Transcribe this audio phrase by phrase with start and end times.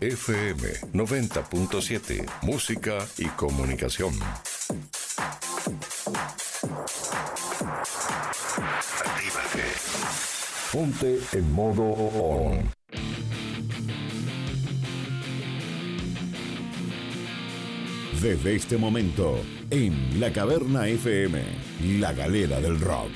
[0.00, 0.62] FM
[0.94, 2.26] 90.7.
[2.40, 4.14] Música y comunicación.
[9.04, 9.64] Actívate.
[10.72, 12.72] Ponte en modo on.
[18.22, 19.38] Desde este momento,
[19.68, 21.42] en La Caverna FM,
[21.98, 23.12] la galera del rock.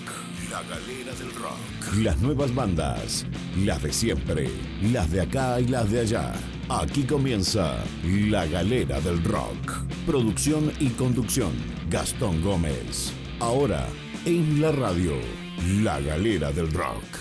[0.51, 1.95] La galera del rock.
[2.03, 3.25] Las nuevas bandas,
[3.57, 4.51] las de siempre,
[4.82, 6.35] las de acá y las de allá.
[6.71, 9.84] Aquí comienza La Galera del Rock.
[10.07, 11.52] Producción y conducción,
[11.91, 13.12] Gastón Gómez.
[13.38, 13.87] Ahora,
[14.25, 15.12] en la radio,
[15.83, 17.13] La Galera del Rock.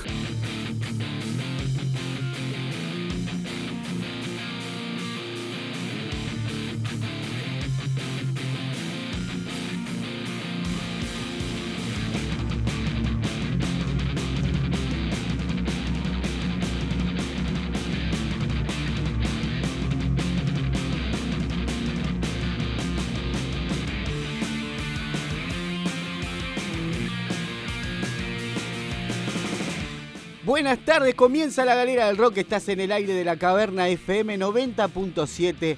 [30.93, 35.75] Tardes, comienza la galera del rock, estás en el aire de la caverna FM 90.7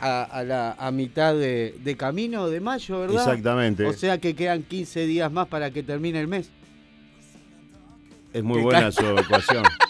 [0.00, 3.16] a, a la, a mitad de, de camino de mayo, ¿verdad?
[3.28, 3.84] Exactamente.
[3.86, 6.50] O sea que quedan 15 días más para que termine el mes.
[8.32, 9.64] es muy buena su ecuación.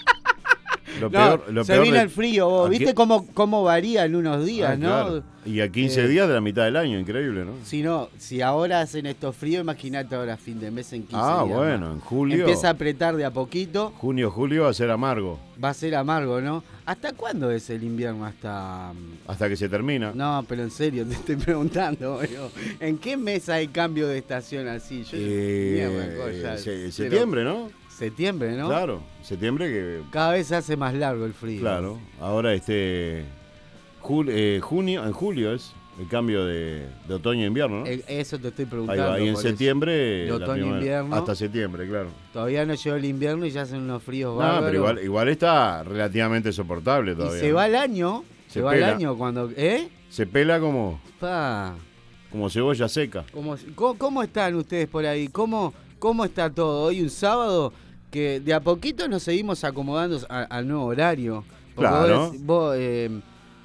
[1.00, 4.14] Lo No, peor, lo se peor viene de- el frío, vos, ¿viste cómo, cómo varían
[4.14, 4.88] unos días, Ah, no?
[4.88, 5.22] claro.
[5.46, 7.52] Y a 15 Eh, días de la mitad del año, increíble, ¿no?
[7.64, 11.42] Si no, si ahora hacen estos fríos, imagínate ahora fin de mes en 15 ah,
[11.44, 11.56] días.
[11.56, 11.94] bueno, más.
[11.94, 12.38] en julio.
[12.40, 15.38] Empieza a apretar de a poquito, Junio, julio va a ser amargo.
[15.62, 16.62] va a ser amargo, ¿no?
[16.84, 18.24] ¿Hasta cuándo es el invierno?
[18.26, 18.92] Hasta...
[19.26, 20.12] Hasta que se termina.
[20.14, 22.20] No, pero en serio, te estoy preguntando.
[22.80, 25.04] ¿En qué mes hay cambio de estación así?
[25.04, 27.70] Yo Eh, Mierda, cosa, se- pero- septiembre, ¿no?
[27.98, 28.68] Septiembre, ¿no?
[28.68, 30.02] Claro, septiembre que.
[30.10, 31.60] Cada vez se hace más largo el frío.
[31.60, 33.24] Claro, ahora este.
[34.02, 37.86] jul- eh, junio, en julio es el cambio de, de otoño a invierno, ¿no?
[37.86, 39.02] Eh, Eso te estoy Ahí preguntando.
[39.10, 39.92] va, y en septiembre.
[40.26, 41.16] De otoño a invierno.
[41.16, 42.10] Hasta septiembre, claro.
[42.32, 44.64] Todavía no llegó el invierno y ya hacen unos fríos No, bárbaros.
[44.66, 47.40] pero igual, igual está relativamente soportable Y todavía.
[47.40, 47.54] se ¿no?
[47.56, 48.92] va el año, se, Se va el pela.
[48.94, 49.50] año cuando...
[49.56, 49.88] ¿Eh?
[50.08, 51.74] Se pela como, Pa,
[52.30, 53.24] como cebolla seca.
[53.32, 55.26] ¿cómo, cómo, cómo están ustedes por ahí?
[55.26, 56.84] ¿Cómo, ¿Cómo está todo?
[56.84, 57.72] Hoy un sábado
[58.10, 61.44] que de a poquito nos seguimos acomodando a- al nuevo horario.
[61.74, 62.18] Porque Claro.
[62.30, 63.20] vos- vos, eh,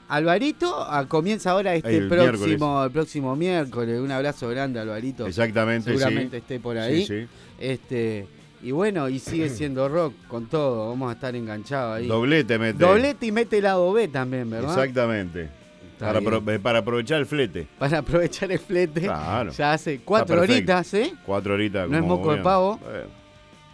[0.10, 4.00] Alvarito ah, comienza ahora este El próximo, el próximo miércoles.
[4.00, 5.26] Un abrazo grande, Alvarito.
[5.26, 7.06] Exactamente, Seguramente esté por ahí.
[7.06, 7.26] Sí.
[7.60, 8.28] Este,
[8.62, 10.90] y bueno, y sigue siendo rock con todo.
[10.90, 12.08] Vamos a estar enganchados ahí.
[12.08, 12.78] Doblete mete.
[12.84, 14.70] Doblete y mete lado B también, ¿verdad?
[14.72, 15.50] Exactamente.
[15.94, 16.44] Está Para, bien.
[16.50, 17.68] eh, para aprovechar el flete.
[17.80, 19.02] Para aprovechar el flete.
[19.02, 19.52] Claro.
[19.52, 20.54] Ya hace cuatro perfecto.
[20.74, 21.14] horitas, ¿eh?
[21.26, 21.90] Cuatro horitas.
[21.90, 22.44] No es como moco de bien.
[22.44, 22.78] pavo.
[22.84, 23.00] Bueno,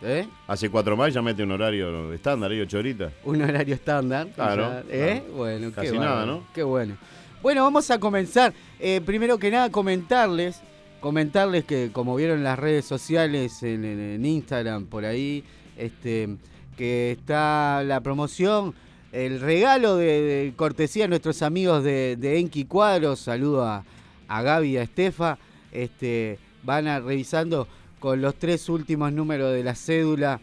[0.01, 0.27] ¿Eh?
[0.47, 3.11] hace cuatro más ya mete un horario estándar, ahí ocho horitas.
[3.25, 4.27] Un horario estándar.
[4.33, 5.21] Claro, ya, ¿Eh?
[5.25, 5.33] claro.
[5.37, 6.43] Bueno, Casi qué nada, ¿no?
[6.53, 6.95] Qué bueno.
[7.41, 8.53] Bueno, vamos a comenzar.
[8.79, 10.61] Eh, primero que nada, comentarles,
[11.01, 15.43] comentarles que como vieron en las redes sociales, en, en- en Instagram, por ahí,
[15.77, 16.29] este,
[16.77, 18.73] que está la promoción,
[19.11, 23.19] el regalo de, de cortesía a nuestros amigos de, de Enki Cuadros.
[23.19, 23.83] Saludo a,
[24.27, 25.37] a Gaby y a Estefa.
[25.71, 27.67] Este, van a revisando
[27.99, 30.39] con los tres últimos números de la cédula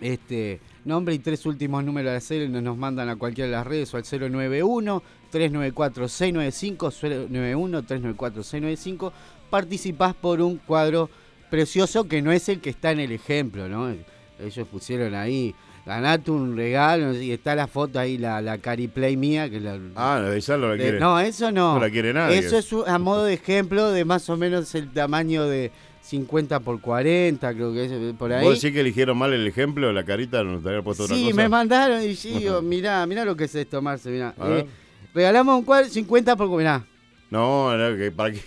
[0.00, 3.66] este nombre y tres últimos números de la serie nos, mandan a cualquiera de las
[3.66, 6.90] redes o al 091 394 695
[7.30, 9.12] 091 394 695
[9.50, 11.10] participás por un cuadro
[11.50, 13.92] precioso que no es el que está en el ejemplo no
[14.40, 19.48] ellos pusieron ahí ganate un regalo y está la foto ahí la, la cariplay mía
[19.50, 21.00] que la, Ah, esa no la de- quiere.
[21.00, 22.38] no eso no No la quiere nadie.
[22.38, 25.72] eso es un- a modo de ejemplo de más o menos el tamaño de
[26.08, 29.92] 50 por 40 creo que es por ahí ¿Vos decís que eligieron mal el ejemplo?
[29.92, 31.36] La carita no te había puesto otra Sí, cosa.
[31.36, 34.34] me mandaron y sí, digo, mirá, mirá lo que es esto, Marce, mirá.
[34.42, 34.66] Eh,
[35.14, 36.48] regalamos un cuadro 50 por...
[36.48, 36.84] Mirá.
[37.30, 38.40] No, no, que para qué.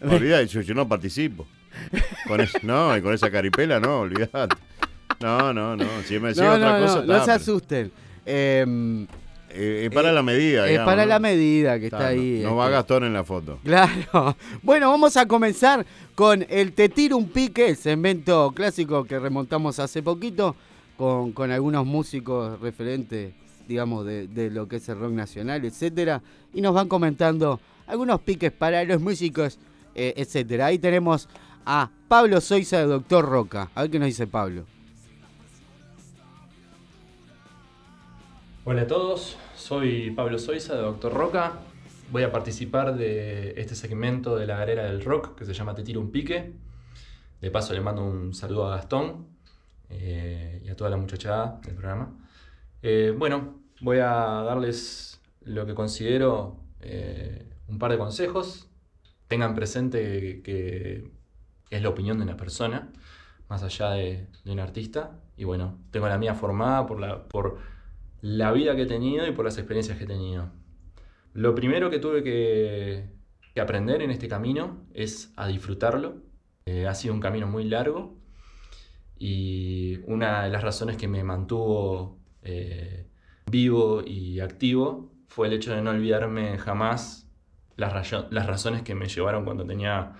[0.02, 1.46] Olvidate, yo, yo no participo.
[2.26, 4.56] Con es- no, y con esa caripela no, olvidate.
[5.20, 5.86] No, no, no.
[6.06, 7.86] Si me decía No, otra no, cosa, no, no se asusten.
[8.26, 9.06] Eh, eh,
[9.54, 10.64] es para eh, la medida.
[10.64, 11.08] es digamos, para ¿no?
[11.08, 12.40] la medida que está, Está, no- ahí.
[12.42, 12.72] No, va este.
[12.74, 13.58] Gastón en la foto.
[13.64, 14.36] Claro.
[14.62, 15.84] Bueno, vamos a comenzar
[16.14, 20.56] con el Te tiro un pique, segmento clásico que remontamos hace poquito
[20.96, 23.32] con, con algunos músicos referentes
[23.68, 26.20] digamos, de, de lo que es el rock nacional, etcétera,
[26.52, 29.58] y nos van comentando algunos piques para los músicos,
[29.94, 30.66] eh, etcétera.
[30.66, 31.28] Ahí tenemos
[31.64, 33.70] a Pablo Soiza de Doctor Roca.
[33.74, 34.64] A ver qué nos dice Pablo.
[38.66, 41.60] Hola a todos, soy Pablo Soiza de Doctor Roca.
[42.10, 45.82] Voy a participar de este segmento de la galera del rock que se llama Te
[45.82, 46.52] tiro un pique.
[47.40, 49.26] De paso le mando un saludo a Gastón
[49.90, 52.12] eh, y a toda la muchachada del programa.
[52.82, 54.08] Eh, bueno, voy a
[54.44, 58.68] darles lo que considero eh, un par de consejos.
[59.28, 61.10] Tengan presente que,
[61.70, 62.92] es la opinión de una persona,
[63.48, 65.18] más allá de, de, un artista.
[65.36, 67.73] Y bueno, tengo la mía formada por la, por
[68.24, 70.50] la vida que he tenido y por las experiencias que he tenido.
[71.34, 73.10] Lo primero que tuve que,
[73.60, 76.22] aprender en este camino es a disfrutarlo.
[76.64, 78.16] Eh, ha sido un camino muy largo
[79.18, 83.10] y una de las razones que me mantuvo eh,
[83.50, 87.30] vivo y activo fue el hecho de no olvidarme jamás
[87.76, 90.14] las, razones que me llevaron cuando tenía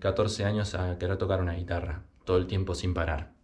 [0.00, 3.34] 14 eh, años a querer tocar una guitarra, todo el tiempo sin parar.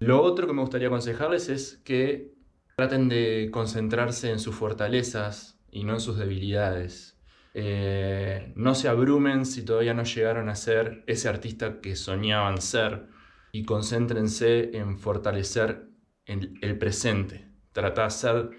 [0.00, 2.34] Lo otro que me gustaría aconsejarles es que
[2.76, 7.14] Traten de concentrarse en sus fortalezas y no en sus debilidades.
[7.54, 13.06] Eh, no se abrumen si todavía no llegaron a ser ese artista que soñaban ser
[13.52, 15.88] y concéntrense en fortalecer
[16.26, 17.48] el, presente.
[17.72, 18.50] Trata de, ser,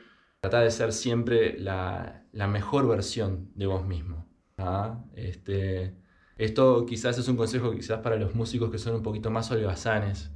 [0.41, 4.29] de ser siempre la, mejor versión de vos mismo.
[4.57, 5.03] ¿ah?
[5.15, 5.93] Este,
[6.37, 10.31] esto quizás es un consejo quizás para los músicos que son un poquito más holgazanes,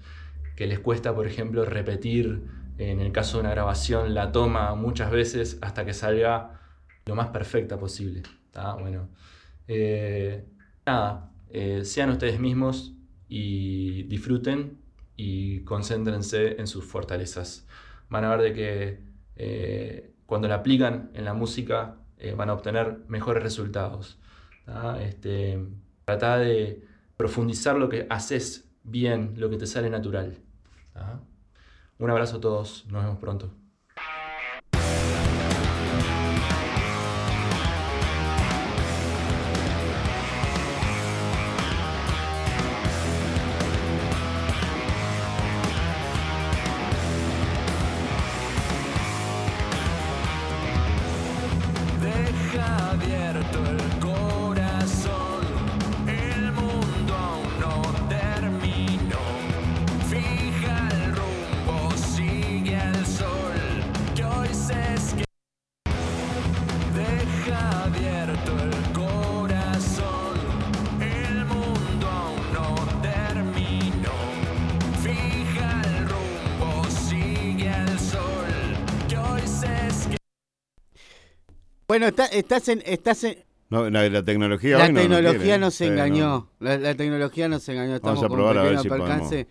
[0.58, 2.44] que les cuesta, por ejemplo, repetir
[2.80, 6.62] en el caso de una grabación, la toma muchas veces hasta que salga
[7.06, 8.24] lo más perfecta posible.
[8.80, 9.10] Bueno,
[9.68, 10.46] eh,
[10.86, 12.94] nada, eh, sean ustedes mismos
[13.28, 14.80] y disfruten
[15.18, 17.68] y concéntrense en sus fortalezas.
[18.10, 19.00] Van a ver de que
[19.36, 21.98] eh, cuando la aplican en la música
[22.36, 24.20] van a obtener mejores resultados.
[25.00, 25.66] Este,
[26.06, 26.86] trata de
[27.18, 30.38] profundizar lo que haces bien, lo que te sale natural.
[32.00, 33.52] Un abrazo a todos, nos vemos pronto.
[82.32, 82.82] Estás en...
[82.86, 86.50] Estás en no, la, tecnología la tecnología no nos engañó.
[86.60, 87.98] La, tecnología nos engañó.
[87.98, 89.48] Estamos Vamos a probar a ver si percance.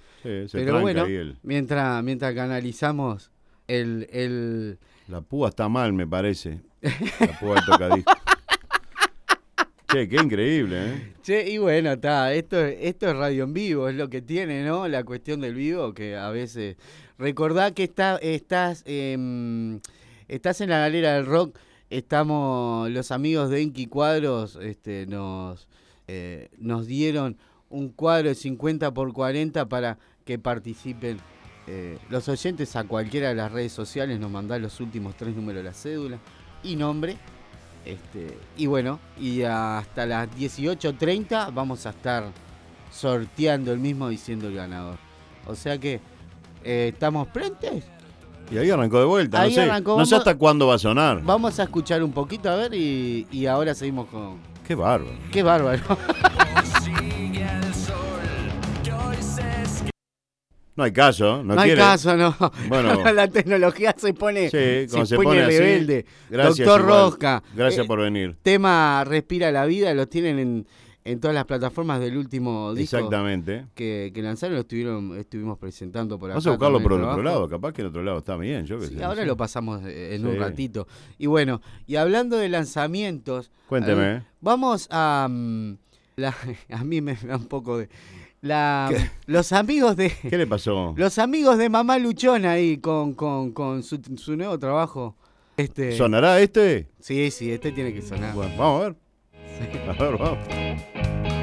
[0.50, 1.06] Pero bueno,
[1.44, 3.30] mientras, mientras que analizamos
[3.68, 4.78] el, el...
[5.06, 6.60] La púa está mal, me parece.
[6.82, 8.12] La púa del tocadisco.
[9.92, 11.14] che, qué increíble, ¿eh?
[11.22, 12.34] Che, y bueno, está.
[12.34, 14.88] Esto, esto es radio en vivo, es lo que tiene, ¿no?
[14.88, 16.76] La cuestión del vivo, que a veces.
[17.18, 19.78] Recordá que está, estás, eh,
[20.26, 21.56] estás en la galera del rock
[21.90, 25.68] estamos, los amigos de Enki Cuadros este, nos,
[26.06, 27.36] eh, nos dieron
[27.70, 31.18] un cuadro de 50 por 40 para que participen
[31.66, 35.62] eh, los oyentes a cualquiera de las redes sociales, nos mandan los últimos tres números
[35.62, 36.18] de la cédula
[36.62, 37.16] y nombre.
[37.84, 42.24] Este, y bueno, y hasta las 18.30 vamos a estar
[42.90, 44.98] sorteando el mismo diciendo el ganador.
[45.46, 46.00] O sea que
[46.64, 47.84] eh, estamos frentes
[48.50, 49.44] y ahí arrancó de vuelta.
[49.44, 51.22] no sé, no sé hasta cuándo va a sonar.
[51.22, 54.38] Vamos a escuchar un poquito a ver y, y ahora seguimos con.
[54.66, 55.16] Qué bárbaro.
[55.30, 55.82] Qué bárbaro.
[60.78, 62.36] No hay caso, no, no hay caso, no.
[62.68, 66.06] Bueno, la tecnología se pone, sí, se, se pone, rebelde.
[66.30, 67.42] Gracias, Doctor Rosca.
[67.52, 68.36] Gracias eh, por venir.
[68.44, 70.66] Tema Respira la Vida, lo tienen en,
[71.08, 73.66] en todas las plataformas del último disco Exactamente.
[73.74, 76.34] Que, que lanzaron, lo estuvieron, estuvimos presentando por acá.
[76.34, 78.80] Vamos a buscarlo por el otro lado, capaz que el otro lado está bien, yo
[78.80, 80.86] sí, Ahora lo pasamos en un ratito.
[81.16, 83.50] Y bueno, y hablando de lanzamientos.
[83.68, 84.16] Cuénteme.
[84.16, 85.26] Eh, vamos a.
[85.30, 85.78] Mm,
[86.70, 87.88] a mí me da un poco de.
[88.40, 88.90] La,
[89.26, 90.12] los amigos de.
[90.28, 90.94] ¿Qué le pasó?
[90.96, 95.16] Los amigos de Mamá Luchona ahí con, con, con su, su, nuevo trabajo.
[95.56, 96.88] Este, ¿Sonará este?
[97.00, 98.34] Sí, sí, este tiene que sonar.
[98.34, 99.07] Bueno, vamos a ver.
[99.88, 101.28] A ver.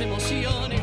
[0.00, 0.79] emociones,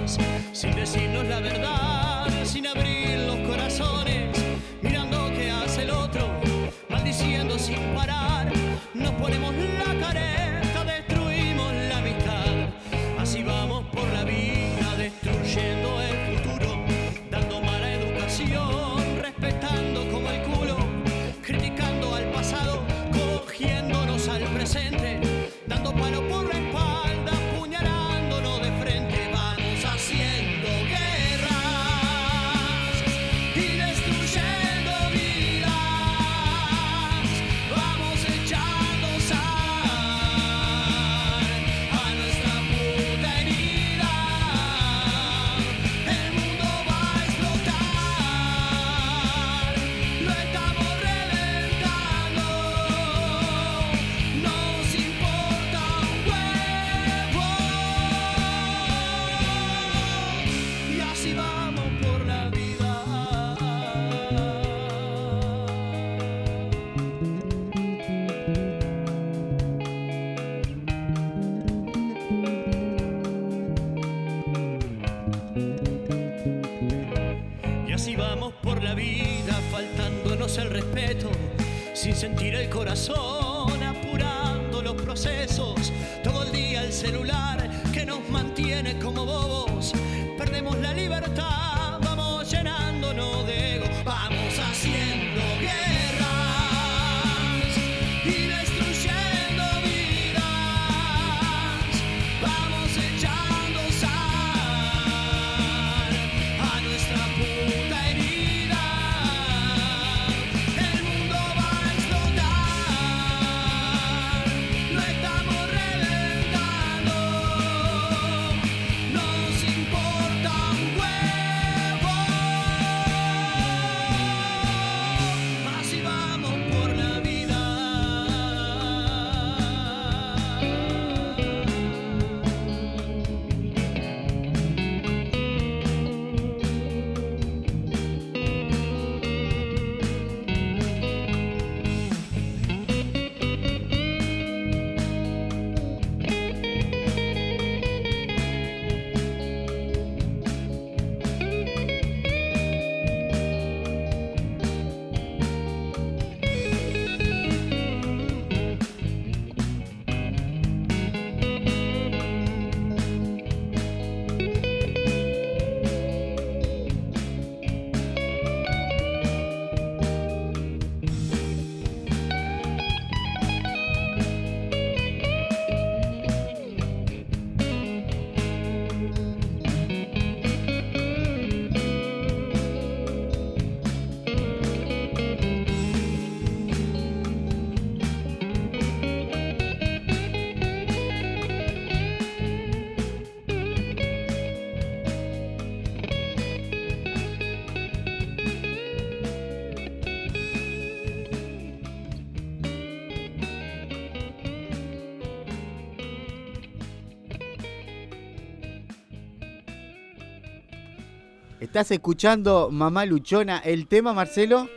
[211.77, 214.67] Estás escuchando Mamá Luchona, el tema, Marcelo.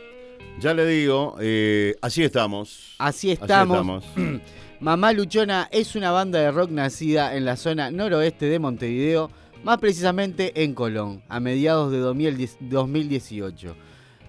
[0.59, 2.93] Ya le digo, eh, así estamos.
[2.99, 4.03] Así estamos.
[4.05, 4.41] estamos.
[4.79, 9.31] Mamá Luchona es una banda de rock nacida en la zona noroeste de Montevideo,
[9.63, 13.75] más precisamente en Colón, a mediados de 2010 2018.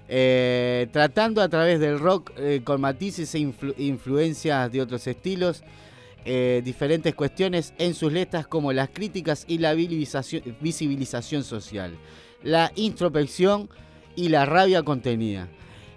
[0.08, 5.62] Eh, tratando a través del rock eh, con matices e influ- influencias de otros estilos,
[6.24, 11.98] eh, diferentes cuestiones en sus letras como las críticas y la visibilización social,
[12.42, 13.68] la introspección
[14.16, 15.48] y la rabia contenida.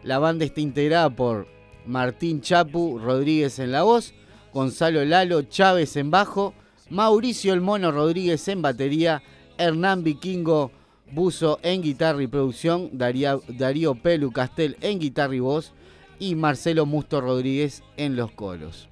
[0.04, 1.48] La banda está integrada por
[1.86, 4.14] Martín Chapu Rodríguez en la voz,
[4.54, 6.54] Gonzalo Lalo Chávez en bajo,
[6.90, 9.24] Mauricio El Mono Rodríguez en batería,
[9.58, 10.72] Hernán Vikingo
[11.12, 15.74] Buzo en guitarra y producción, Darío Pelu Castel en guitarra y voz
[16.20, 18.90] y Marcelo Musto Rodríguez en los coros.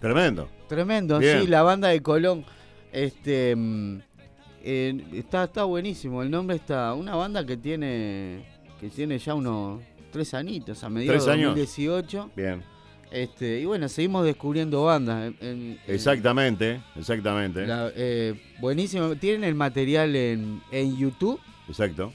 [0.00, 0.48] Tremendo.
[0.68, 1.40] Tremendo, Bien.
[1.40, 2.44] sí, la banda de Colón.
[2.92, 3.98] Este mm,
[4.70, 6.22] eh, está, está buenísimo.
[6.22, 6.92] El nombre está.
[6.94, 8.44] Una banda que tiene.
[8.80, 9.80] que tiene ya unos
[10.12, 11.48] tres añitos, a mediados de ¿Tres años?
[11.56, 12.30] 2018.
[12.36, 12.62] Bien.
[13.10, 15.32] Este, y bueno, seguimos descubriendo bandas.
[15.40, 17.66] en- en- Exactamente, exactamente.
[17.66, 19.16] la- eh, buenísimo.
[19.16, 22.12] Tienen el material en, en YouTube Exacto.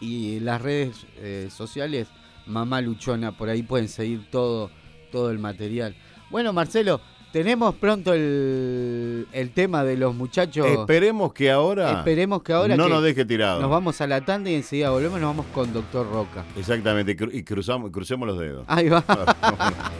[0.00, 2.08] y las redes eh, sociales.
[2.46, 4.70] Mamá Luchona, por ahí pueden seguir todo,
[5.10, 5.96] todo el material.
[6.30, 7.00] Bueno, Marcelo,
[7.36, 10.66] tenemos pronto el, el tema de los muchachos.
[10.68, 11.98] Esperemos que ahora.
[11.98, 13.60] Esperemos que ahora No que nos deje tirado.
[13.60, 16.46] Nos vamos a la tanda y enseguida volvemos, nos vamos con Doctor Roca.
[16.56, 18.64] Exactamente, y cruzamos, crucemos los dedos.
[18.68, 19.04] Ahí va.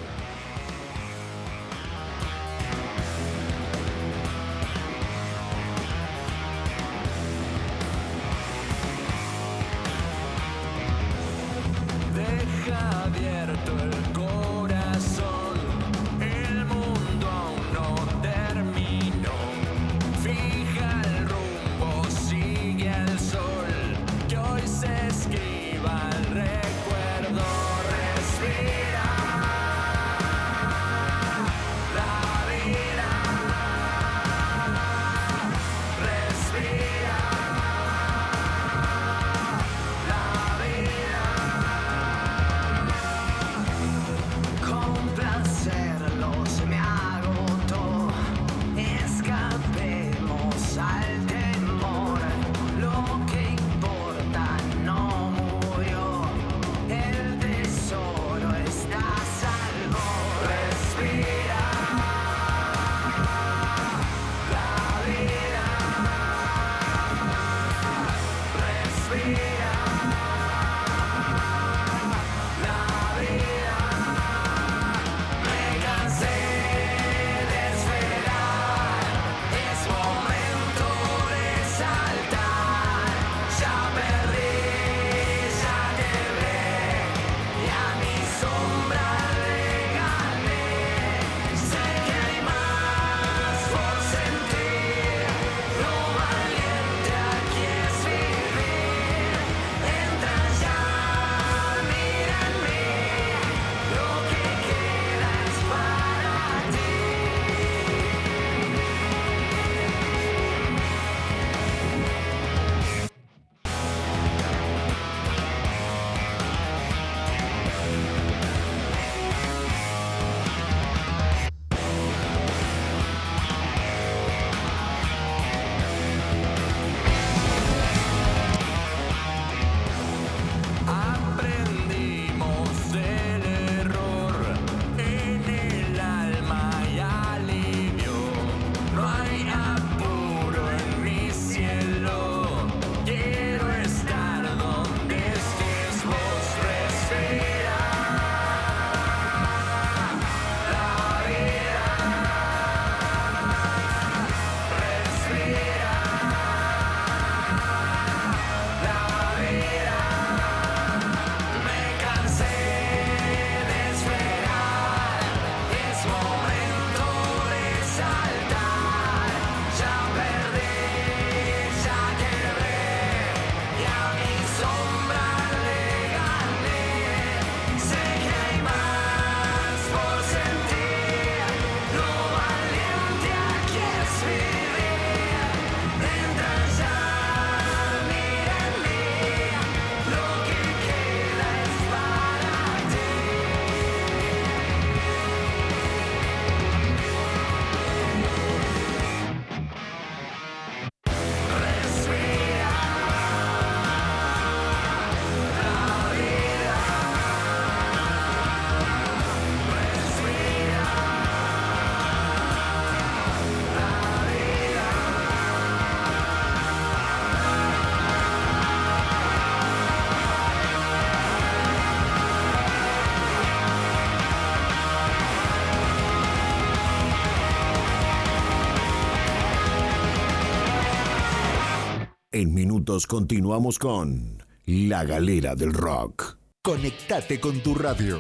[232.87, 236.39] minutos continuamos con La Galera del Rock.
[236.63, 238.17] Conectate con tu radio.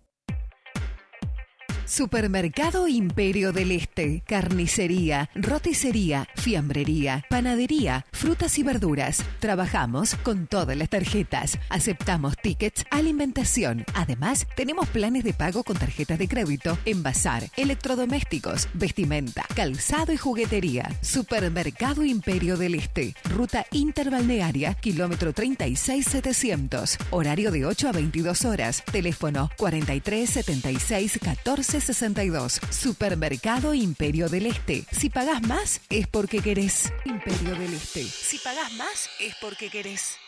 [1.86, 4.22] Supermercado Imperio del Este.
[4.26, 9.22] Carnicería, roticería, fiambrería, panadería, frutas y verduras.
[9.38, 11.58] Trabajamos con todas las tarjetas.
[11.68, 13.84] Aceptamos tickets, alimentación.
[13.94, 20.16] Además, tenemos planes de pago con tarjetas de crédito en bazar, electrodomésticos, vestimenta, calzado y
[20.16, 20.90] juguetería.
[21.02, 23.14] Supermercado Imperio del Este.
[23.24, 26.96] Ruta interbalnearia, kilómetro 36700.
[27.10, 28.82] Horario de 8 a 22 horas.
[28.90, 32.60] Teléfono 43 76 14 62.
[32.70, 34.84] Supermercado Imperio del Este.
[34.90, 36.92] Si pagás más, es porque querés.
[37.04, 38.04] Imperio del Este.
[38.04, 40.23] Si pagás más, es porque querés.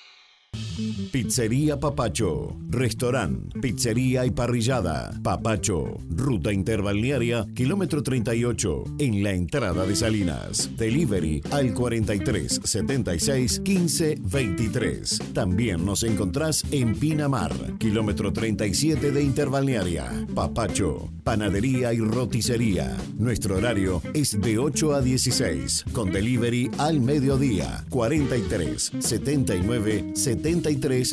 [1.11, 5.13] Pizzería Papacho, restaurante, pizzería y parrillada.
[5.23, 10.71] Papacho, ruta interbalnearia, kilómetro 38, en la entrada de Salinas.
[10.77, 15.19] Delivery al 43 76 15 23.
[15.33, 20.27] También nos encontrás en Pinamar, kilómetro 37 de interbalnearia.
[20.35, 22.97] Papacho, panadería y roticería.
[23.19, 27.85] Nuestro horario es de 8 a 16, con delivery al mediodía.
[27.89, 30.46] 43 79 73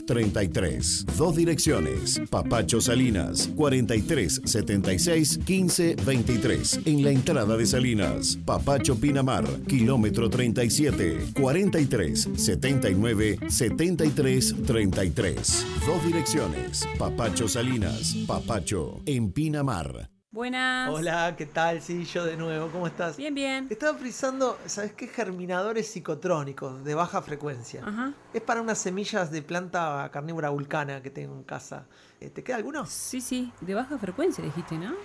[0.06, 1.06] 33.
[1.18, 2.22] Dos direcciones.
[2.30, 6.80] Papacho Salinas, 43 76 15 23.
[6.86, 8.38] En la entrada de Salinas.
[8.46, 15.66] Papacho Pinamar, kilómetro 37, 43 79 73 33.
[15.86, 16.88] Dos direcciones.
[17.00, 20.13] Papacho Salinas, Papacho en Pinamar.
[20.34, 20.90] Buenas.
[20.90, 21.80] Hola, ¿qué tal?
[21.80, 23.18] Sí, yo de nuevo, ¿cómo estás?
[23.18, 23.68] Bien, bien.
[23.70, 25.08] Estaba frisando, ¿sabes qué?
[25.08, 27.84] Germinadores psicotrónicos de baja frecuencia.
[27.86, 28.14] Ajá.
[28.34, 31.86] Es para unas semillas de planta carnívora vulcana que tengo en casa.
[32.20, 32.84] Eh, ¿Te queda alguno?
[32.88, 34.96] Sí, sí, de baja frecuencia dijiste, ¿no?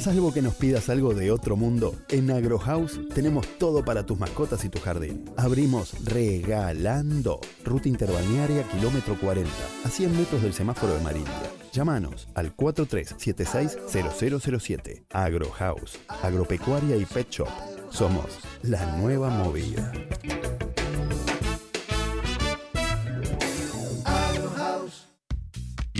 [0.00, 4.64] Salvo que nos pidas algo de otro mundo, en Agrohouse tenemos todo para tus mascotas
[4.64, 5.26] y tu jardín.
[5.36, 7.38] Abrimos regalando.
[7.66, 9.50] Ruta interbalnearia kilómetro 40,
[9.84, 11.52] a 100 metros del semáforo de Marilia.
[11.72, 15.04] Llámanos al 4376-0007.
[15.10, 17.50] Agrohouse, agropecuaria y pet shop.
[17.90, 19.92] Somos la nueva movida.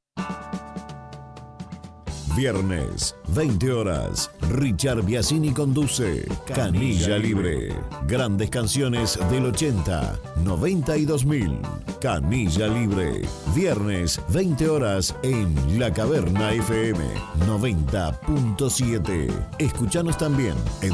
[2.40, 4.32] Viernes, 20 horas.
[4.52, 7.76] Richard Biasini conduce Canilla Libre.
[8.08, 11.60] Grandes canciones del 80, 90 y 2000.
[12.00, 13.24] Canilla Libre.
[13.54, 17.04] Viernes, 20 horas en La Caverna FM
[17.46, 19.28] 90.7.
[19.58, 20.94] Escuchanos también en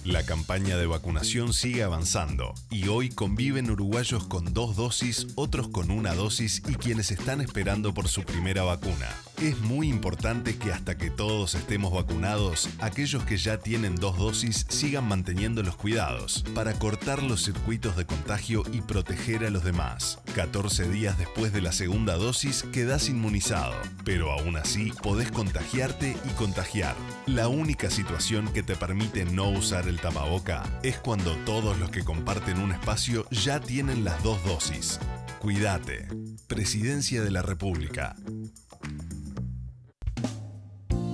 [0.03, 5.91] La campaña de vacunación sigue avanzando y hoy conviven uruguayos con dos dosis, otros con
[5.91, 9.07] una dosis y quienes están esperando por su primera vacuna.
[9.39, 14.65] Es muy importante que hasta que todos estemos vacunados, aquellos que ya tienen dos dosis
[14.69, 20.17] sigan manteniendo los cuidados para cortar los circuitos de contagio y proteger a los demás.
[20.33, 26.29] 14 días después de la segunda dosis quedás inmunizado, pero aún así podés contagiarte y
[26.33, 26.95] contagiar.
[27.27, 32.05] La única situación que te permite no usar el tapaboca es cuando todos los que
[32.05, 34.99] comparten un espacio ya tienen las dos dosis.
[35.39, 36.07] Cuídate.
[36.47, 38.15] Presidencia de la República.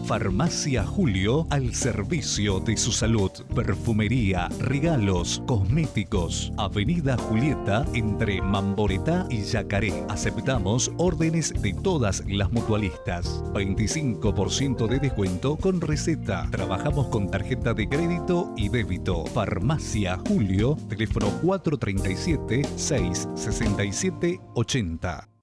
[0.08, 3.30] Farmacia Julio al servicio de su salud.
[3.54, 6.54] Perfumería, regalos, cosméticos.
[6.58, 10.06] Avenida Julieta entre Mamboretá y Yacaré.
[10.08, 13.44] Aceptamos órdenes de todas las mutualistas.
[13.54, 16.48] 25% de descuento con receta.
[16.52, 19.26] Trabajamos con tarjeta de crédito y débito.
[19.26, 25.37] Farmacia Julio, teléfono 437 667 80.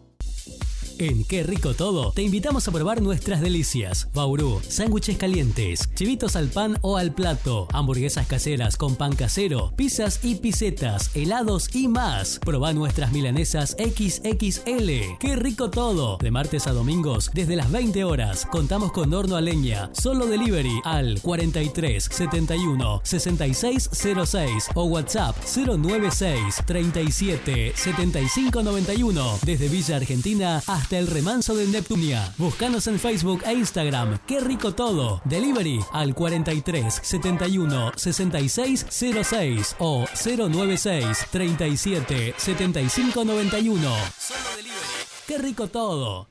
[1.01, 4.07] En Qué Rico Todo, te invitamos a probar nuestras delicias.
[4.13, 10.19] Bauru, sándwiches calientes, chivitos al pan o al plato, hamburguesas caseras con pan casero, pizzas
[10.21, 12.37] y pisetas, helados y más.
[12.45, 15.17] Probá nuestras milanesas XXL.
[15.19, 18.45] Qué Rico Todo, de martes a domingos desde las 20 horas.
[18.45, 26.57] Contamos con horno a leña, solo delivery al 43 71 66 06 o WhatsApp 096
[26.63, 32.33] 37 75 91 desde Villa Argentina hasta el remanso de Neptunia.
[32.37, 34.19] Búscanos en Facebook e Instagram.
[34.27, 35.21] Qué rico todo.
[35.25, 43.81] Delivery al 43 71 66 06 o 096 37 75 91.
[43.81, 44.81] Solo delivery.
[45.27, 46.29] Qué rico todo.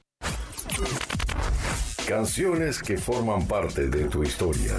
[2.06, 4.78] Canciones que forman parte de tu historia.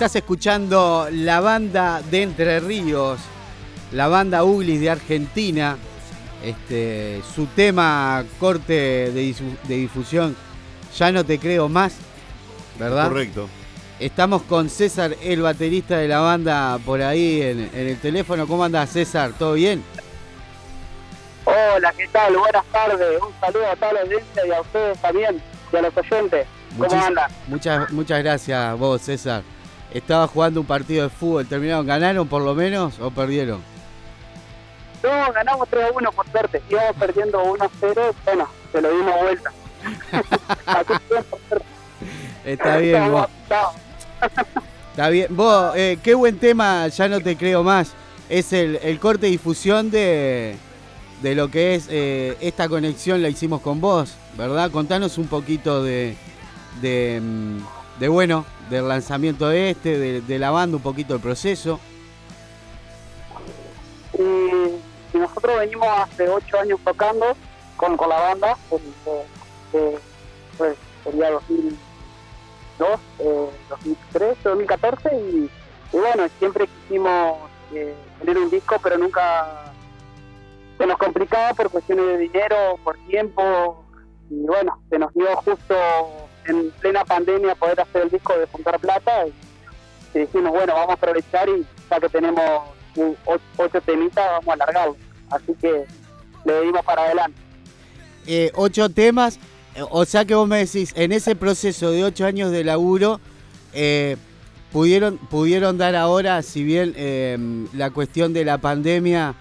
[0.00, 3.20] Estás escuchando la banda de Entre Ríos,
[3.92, 5.76] la banda Uglis de Argentina.
[6.42, 9.34] Este, su tema corte de,
[9.68, 10.34] difusión,
[10.96, 11.96] Ya no te creo más,
[12.78, 13.08] ¿verdad?
[13.08, 13.50] Correcto.
[13.98, 18.46] Estamos con César, el baterista de la banda, por ahí en, en el teléfono.
[18.46, 19.34] ¿Cómo anda César?
[19.38, 19.84] ¿Todo bien?
[21.44, 22.38] Hola, ¿qué tal?
[22.38, 23.20] Buenas tardes.
[23.20, 26.46] Un saludo a toda la audiencia y a ustedes también, y a los oyentes.
[26.78, 27.30] ¿Cómo Muchis- andan?
[27.48, 29.42] Muchas, muchas gracias vos, César.
[29.92, 31.86] Estaba jugando un partido de fútbol, ¿terminaron?
[31.86, 33.60] ¿Ganaron por lo menos o perdieron?
[35.02, 36.62] No, ganamos 3 a 1 por suerte.
[36.68, 38.14] Íbamos perdiendo 1 a 0.
[38.24, 39.52] Bueno, se lo dimos vuelta.
[42.44, 43.26] Está bien, vos.
[44.90, 45.26] Está bien.
[45.30, 47.92] Vos, eh, qué buen tema, ya no te creo más.
[48.28, 50.56] Es el, el corte de difusión de,
[51.22, 54.70] de lo que es eh, esta conexión, la hicimos con vos, ¿verdad?
[54.70, 56.16] Contanos un poquito de,
[56.80, 57.58] de, mm,
[57.98, 61.80] de, bueno, del lanzamiento de este, de, de la banda, un poquito el proceso.
[64.18, 67.36] Y, nosotros venimos hace 8 años tocando
[67.76, 68.56] con, la banda.
[69.72, 69.98] eh,
[70.56, 75.10] pues, sería 2002, eh, 2013, 2014.
[75.16, 75.50] Y,
[75.92, 77.38] y bueno, siempre quisimos
[77.74, 79.72] eh, tener un disco, pero nunca
[80.78, 83.84] se nos complicaba por cuestiones de dinero, por tiempo.
[84.30, 85.74] Y bueno, se nos dio justo
[86.50, 89.26] en plena pandemia poder hacer el disco de Juntar Plata.
[90.14, 92.42] Y, dijimos, bueno, vamos a aprovechar y ya que tenemos
[92.96, 94.96] u- o- ocho temitas, vamos a alargarlo.
[95.30, 95.84] Así que
[96.44, 97.40] le dimos para adelante.
[98.26, 99.38] Eh, ocho temas,
[99.74, 103.20] eh, o sea que vos me decís, en ese proceso de ocho años de laburo,
[103.72, 104.16] eh,
[104.72, 107.38] pudieron, pudieron dar ahora, si bien eh,
[107.72, 109.34] la cuestión de la pandemia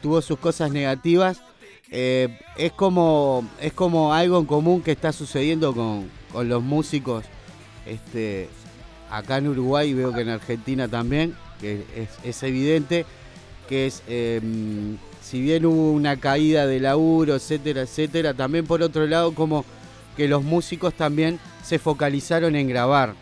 [0.00, 1.40] tuvo sus cosas negativas,
[1.88, 7.24] es, como, es como algo en común que está sucediendo con, con los músicos
[7.86, 8.48] este,
[9.10, 11.84] acá en Uruguay y veo que en Argentina también, que
[12.24, 13.04] es, evidente,
[13.68, 14.40] que es, eh,
[15.22, 19.64] si bien hubo una caída de laburo, etcétera, etcétera, también por otro lado como
[20.16, 23.14] que los músicos también se focalizaron en grabar.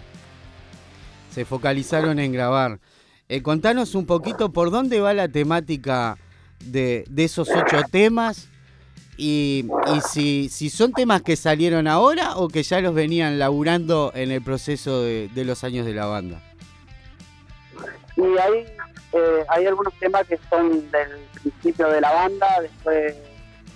[1.33, 2.81] Se focalizaron en grabar.
[3.29, 6.19] Eh, contanos un poquito por dónde va la temática
[6.65, 8.51] de esos ocho temas
[9.17, 14.13] y, y si, si son temas que salieron ahora o que ya los venían laburando
[14.15, 16.41] en el proceso de, de los años de la banda.
[18.17, 18.67] Y hay,
[19.13, 21.09] eh, hay algunos temas que son del
[21.43, 23.15] principio de la banda, después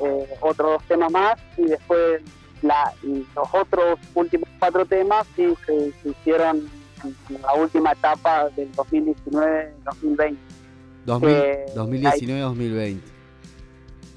[0.00, 2.22] eh, otros dos temas más y después
[2.62, 6.68] la, y los otros últimos cuatro temas sí se, se hicieron
[7.04, 10.36] en la última etapa del 2019-2020.
[11.04, 13.00] 2000 Eh, 2019-2020.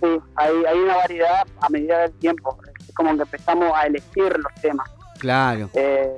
[0.01, 2.57] Sí, hay, hay una variedad a medida del tiempo.
[2.87, 4.87] Es como que empezamos a elegir los temas.
[5.19, 5.69] Claro.
[5.73, 6.15] Eh,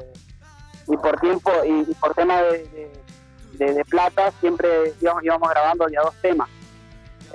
[0.88, 2.92] y por tiempo y, y por tema de, de-
[3.66, 4.68] de- de plata siempre
[5.02, 6.50] íbamos, íbamos grabando ya dos temas.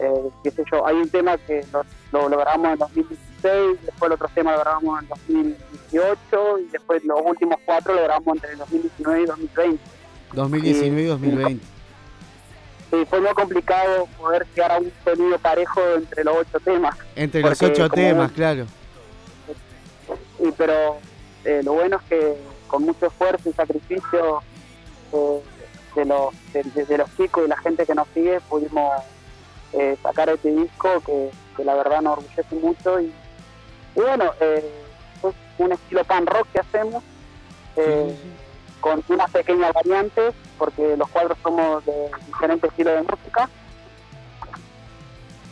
[0.00, 4.08] Eh, qué sé yo, hay un tema que lo, lo, lo grabamos en 2016, después
[4.08, 8.52] el otro tema lo grabamos en 2018 y después los últimos cuatro lo grabamos entre
[8.52, 9.82] el 2019 y 2020.
[10.32, 11.66] 2019 y 2020.
[13.08, 16.96] Fue muy complicado poder llegar a un sonido parejo entre los ocho temas.
[17.16, 18.66] Entre los ocho temas, claro.
[20.38, 20.96] y pero
[21.44, 22.36] eh, lo bueno es que
[22.68, 24.42] con mucho esfuerzo y sacrificio
[25.12, 25.40] eh,
[25.96, 29.02] de, los, de, los chicos y la gente que nos sigue pudimos
[29.72, 33.12] eh, sacar este disco que, que la verdad nos orgullece mucho y,
[33.96, 34.64] y bueno, es
[35.58, 37.02] un estilo pan rock que hacemos
[38.80, 43.48] con unas pequeñas variantes porque los cuadros somos de diferentes estilos de música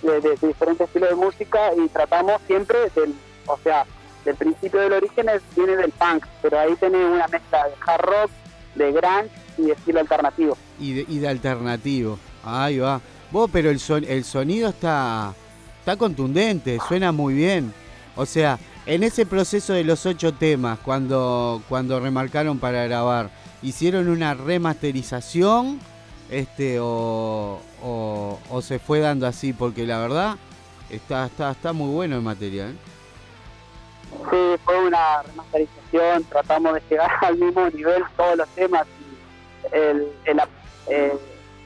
[0.03, 3.15] de, diferentes estilos de música y tratamos siempre del,
[3.47, 3.85] o sea,
[4.25, 8.01] del principio del origen es- viene del punk, pero ahí tenés una mezcla de hard
[8.05, 8.31] rock,
[8.75, 10.57] de grunge y de estilo alternativo.
[10.81, 12.19] Y de, y de alternativo.
[12.45, 13.01] Ahí va.
[13.31, 15.33] Vos, pero el, son, el sonido está,
[15.79, 17.73] está contundente, suena muy bien.
[18.17, 23.31] O sea, en ese proceso de los ocho temas, cuando, cuando remarcaron para grabar,
[23.63, 25.81] ¿hicieron una remasterización
[26.31, 29.53] este o, o, se fue dando así?
[29.53, 30.37] Porque la verdad
[30.91, 32.77] está, está, está muy bueno el material.
[34.31, 38.87] Sí, fue una remasterización, tratamos de llegar al mismo nivel todos los temas.
[39.73, 40.41] Y el, el,
[40.89, 41.19] eh,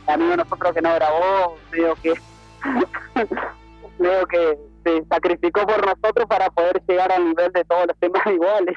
[0.07, 2.14] amigo nosotros que no grabó, medio que,
[3.99, 8.24] medio que se sacrificó por nosotros para poder llegar al nivel de todos los temas
[8.32, 8.76] iguales.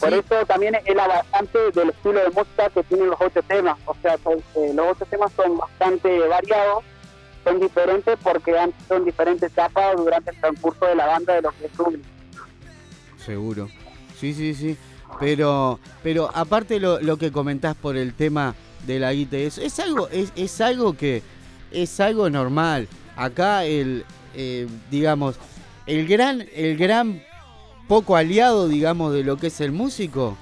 [0.00, 3.78] Por eso también es la bastante del estilo de música que tienen los ocho temas.
[3.86, 6.84] O sea, son, eh, los ocho temas son bastante variados,
[7.44, 11.54] son diferentes porque han son diferentes etapas durante el transcurso de la banda de los
[11.54, 12.02] que es Ugly.
[13.24, 13.68] Seguro.
[14.18, 14.76] Sí, sí, sí.
[15.18, 18.54] Pero, pero aparte lo, lo que comentás por el tema
[18.86, 21.22] de la guita y eso, es algo, es, es algo que
[21.72, 22.88] es algo normal.
[23.16, 25.36] Acá el, eh, digamos,
[25.86, 27.22] el gran, el gran
[27.88, 30.36] poco aliado, digamos, de lo que es el músico,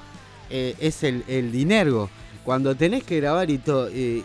[0.51, 2.11] eh, es el, el dinero.
[2.45, 3.61] Cuando tenés que grabar y,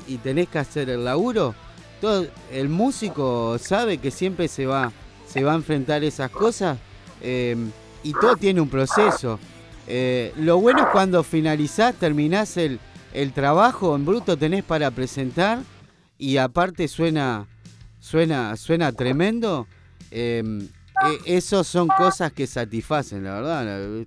[0.07, 1.55] y tenés que hacer el laburo,
[2.01, 4.91] todo, el músico sabe que siempre se va,
[5.27, 6.77] se va a enfrentar esas cosas
[7.21, 7.55] eh,
[8.03, 9.39] y todo tiene un proceso.
[9.87, 12.79] Eh, lo bueno es cuando finalizás, terminás el,
[13.13, 15.59] el trabajo en bruto, tenés para presentar
[16.17, 17.47] y aparte suena,
[17.99, 19.67] suena, suena tremendo.
[21.05, 24.05] Eh, esos son cosas que satisfacen, la verdad.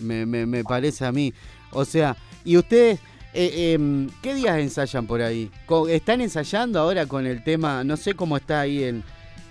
[0.00, 1.32] Me, me- me parece a mí.
[1.70, 2.98] O sea, y ustedes,
[3.32, 5.50] eh, em, ¿qué días ensayan por ahí?
[5.88, 7.84] ¿Están ensayando ahora con el tema?
[7.84, 9.02] No sé cómo está ahí en,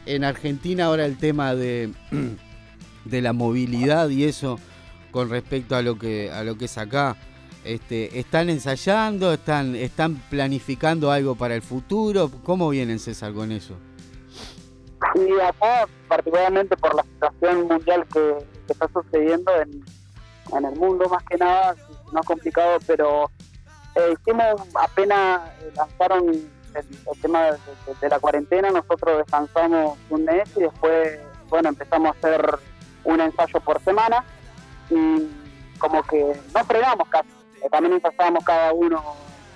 [0.06, 1.92] en Argentina ahora el tema de,
[3.06, 4.60] de la movilidad y eso
[5.12, 7.16] con respecto a lo que a lo que es acá.
[7.64, 9.32] Este, ¿Están ensayando?
[9.32, 12.30] ¿Están, ¿Están planificando algo para el futuro?
[12.44, 13.78] ¿Cómo vienen, César, con eso?
[15.16, 19.84] Y acá, particularmente por la situación mundial que, que está sucediendo en,
[20.58, 21.76] en el mundo, más que nada,
[22.12, 23.30] no es complicado, pero
[23.96, 25.42] eh, hicimos, apenas
[25.76, 27.60] lanzaron el, el tema de, de-
[28.02, 32.60] de la cuarentena, nosotros descansamos un mes y después, bueno, empezamos a hacer
[33.04, 34.24] un ensayo por semana
[34.90, 35.30] y
[35.78, 37.28] como que no frenamos casi,
[37.70, 38.98] también ensayábamos cada uno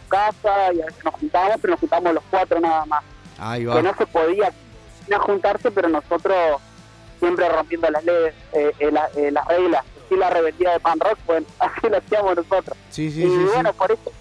[0.03, 3.03] en casa y a veces nos juntábamos, pero nos juntamos los cuatro nada más.
[3.39, 4.51] Ahí que no se podía
[5.09, 6.61] no juntarse, pero nosotros
[7.19, 10.99] siempre rompiendo las leyes, eh, eh, la- eh, las reglas, sí la rebeldía de pan
[10.99, 12.77] rock, bueno, así lo hacíamos nosotros.
[12.89, 14.11] Sí, sí, y sí, bueno, por eso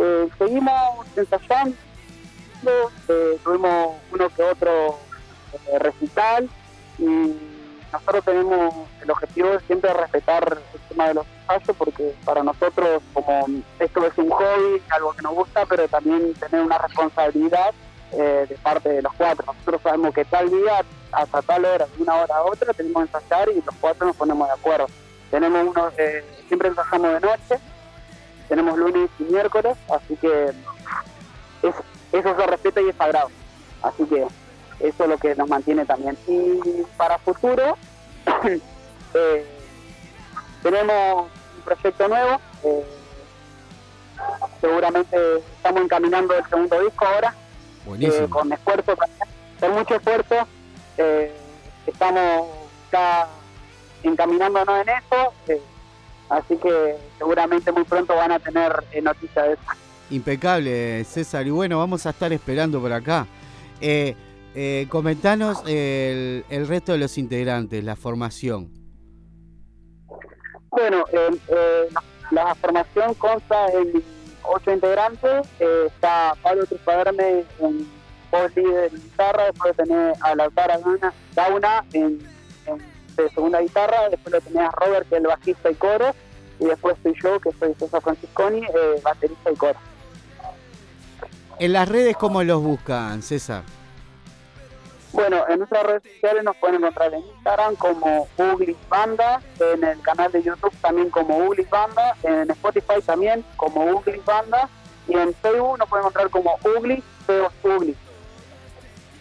[0.00, 1.76] eh, seguimos ensayando,
[3.08, 4.98] eh, tuvimos uno que otro
[5.78, 6.48] recital
[6.98, 7.36] y
[7.92, 13.02] nosotros tenemos el objetivo de siempre respetar el tema de los ensayos porque para nosotros
[13.12, 13.46] como
[13.78, 17.72] esto es un hobby, algo que nos gusta, pero también tener una responsabilidad
[18.16, 19.44] eh, de parte de los cuatro.
[19.46, 20.80] Nosotros sabemos que tal día,
[21.12, 24.16] hasta tal hora, de una hora a otra, tenemos que ensayar y los cuatro nos
[24.16, 24.86] ponemos de acuerdo.
[25.30, 27.58] Tenemos uno, eh, siempre ensayamos de noche,
[28.48, 30.44] tenemos lunes y miércoles, así que
[31.62, 31.74] es-
[32.12, 33.30] eso se respeta y es sagrado.
[33.82, 34.22] Así que
[34.80, 36.16] eso es lo que nos mantiene también.
[36.26, 37.76] Y para futuro,
[39.14, 39.46] eh,
[40.62, 42.40] tenemos un proyecto nuevo.
[42.64, 42.84] eh,
[44.60, 45.16] seguramente
[45.56, 47.34] estamos encaminando el segundo disco ahora,
[47.86, 48.24] Buenísimo.
[48.26, 48.94] eh, con esfuerzo,
[49.60, 50.34] con mucho esfuerzo.
[50.98, 51.32] eh,
[51.86, 52.48] estamos
[52.92, 53.28] ya
[54.02, 55.60] encaminándonos en eso, eh,
[56.28, 59.62] así que seguramente muy pronto van a tener eh, noticias de eso.
[60.10, 61.46] Impecable, César.
[61.46, 63.26] Y bueno, vamos a estar esperando por acá.
[63.80, 64.14] Eh,
[64.54, 68.70] eh, comentanos el, el resto de los integrantes, la formación.
[70.70, 71.04] Bueno,
[72.30, 74.02] la formación consta en
[74.44, 75.46] ocho integrantes.
[75.60, 77.88] eh, está Pablo Truspaderme en
[78.30, 82.18] voz líder de guitarra, después tenés a Lautara Gauna, Gauna en,
[82.66, 86.12] en- de segunda guitarra, después lo tenés a Robert, que es el bajista y coro,
[86.58, 89.78] y después soy yo, que soy César Francisconi, eh, baterista y coro.
[91.60, 93.62] En las redes, ¿cómo los buscan, César?
[95.14, 100.00] Bueno, en nuestras redes sociales nos pueden encontrar en Instagram como Uglis Banda, en el
[100.00, 104.68] canal de YouTube también como Uglis Banda, en Spotify también como Uglis Banda
[105.06, 107.96] y en Facebook nos pueden encontrar como Uglis, Feos Uglis.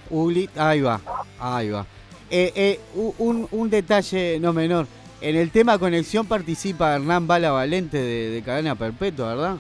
[0.10, 1.00] Ugly, ahí va,
[1.40, 1.86] ahí va.
[2.32, 2.80] Eh, eh,
[3.20, 4.88] un, un detalle no menor.
[5.22, 9.58] En el tema conexión participa Hernán Bala Valente de Cadena Perpetua, ¿verdad?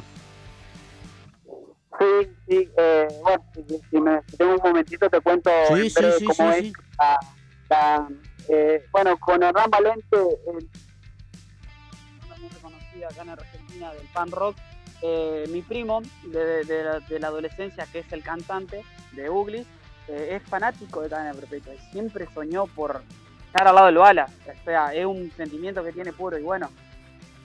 [2.00, 6.04] Sí, sí, eh, bueno, si, si me, si tengo un momentito te cuento Sí, sí,
[6.20, 7.20] sí, cómo es la-
[7.70, 8.08] la,
[8.50, 10.18] eh, bueno, con Hernán Valente,
[10.48, 10.70] el
[12.40, 14.58] muy reconocida acá en Argentina del pan rock,
[15.02, 18.82] eh, mi primo de, de la, de la adolescencia, que es el cantante
[19.12, 19.66] de Ugly,
[20.10, 23.02] eh, es fanático de Cadena Perpetua y siempre soñó por
[23.46, 24.28] estar al lado del Bala.
[24.48, 26.70] O sea, es un sentimiento que tiene puro y bueno,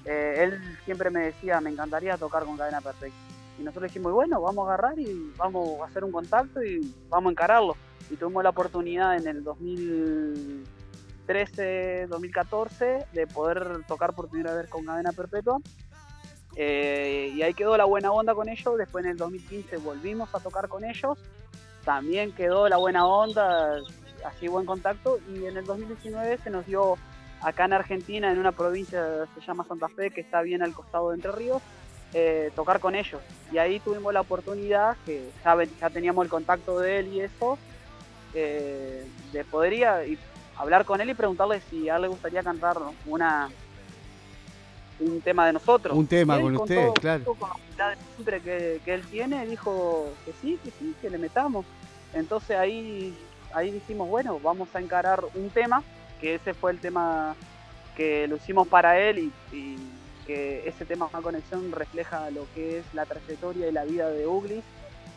[0.05, 3.18] eh, él siempre me decía, me encantaría tocar con Cadena Perpetua.
[3.59, 7.30] Y nosotros dijimos, bueno, vamos a agarrar y vamos a hacer un contacto y vamos
[7.30, 7.74] a encararlo.
[8.11, 14.84] Y tuvimos la oportunidad en el 2013, 2014 de poder tocar por primera vez con
[14.84, 15.59] Cadena Perpetua.
[16.56, 18.78] Eh, y ahí quedó la buena onda con ellos.
[18.78, 21.18] Después en el 2015 volvimos a tocar con ellos.
[21.84, 23.76] También quedó la buena onda,
[24.24, 25.18] así buen contacto.
[25.32, 26.96] Y en el 2019 se nos dio
[27.42, 30.74] acá en Argentina, en una provincia que se llama Santa Fe, que está bien al
[30.74, 31.62] costado de Entre Ríos,
[32.14, 33.20] eh, tocar con ellos.
[33.52, 37.59] Y ahí tuvimos la oportunidad, que ya, ya teníamos el contacto de él y eso,
[38.34, 40.18] eh, de poder ir a- y
[40.56, 43.48] hablar con él y preguntarle si a él le gustaría cantar una
[45.00, 45.96] un tema de nosotros.
[45.96, 47.24] Un tema con ustedes, claro.
[47.24, 51.64] Con la siempre que, que él tiene, dijo que sí, que sí, que le metamos.
[52.12, 53.16] Entonces ahí,
[53.54, 55.84] ahí dijimos, bueno, vamos a encarar un tema,
[56.20, 57.36] que ese fue el tema
[57.96, 59.18] que lo hicimos para él
[59.52, 59.76] y, y
[60.28, 64.62] que ese tema Conexión refleja lo que es la trayectoria y la vida de Uglis,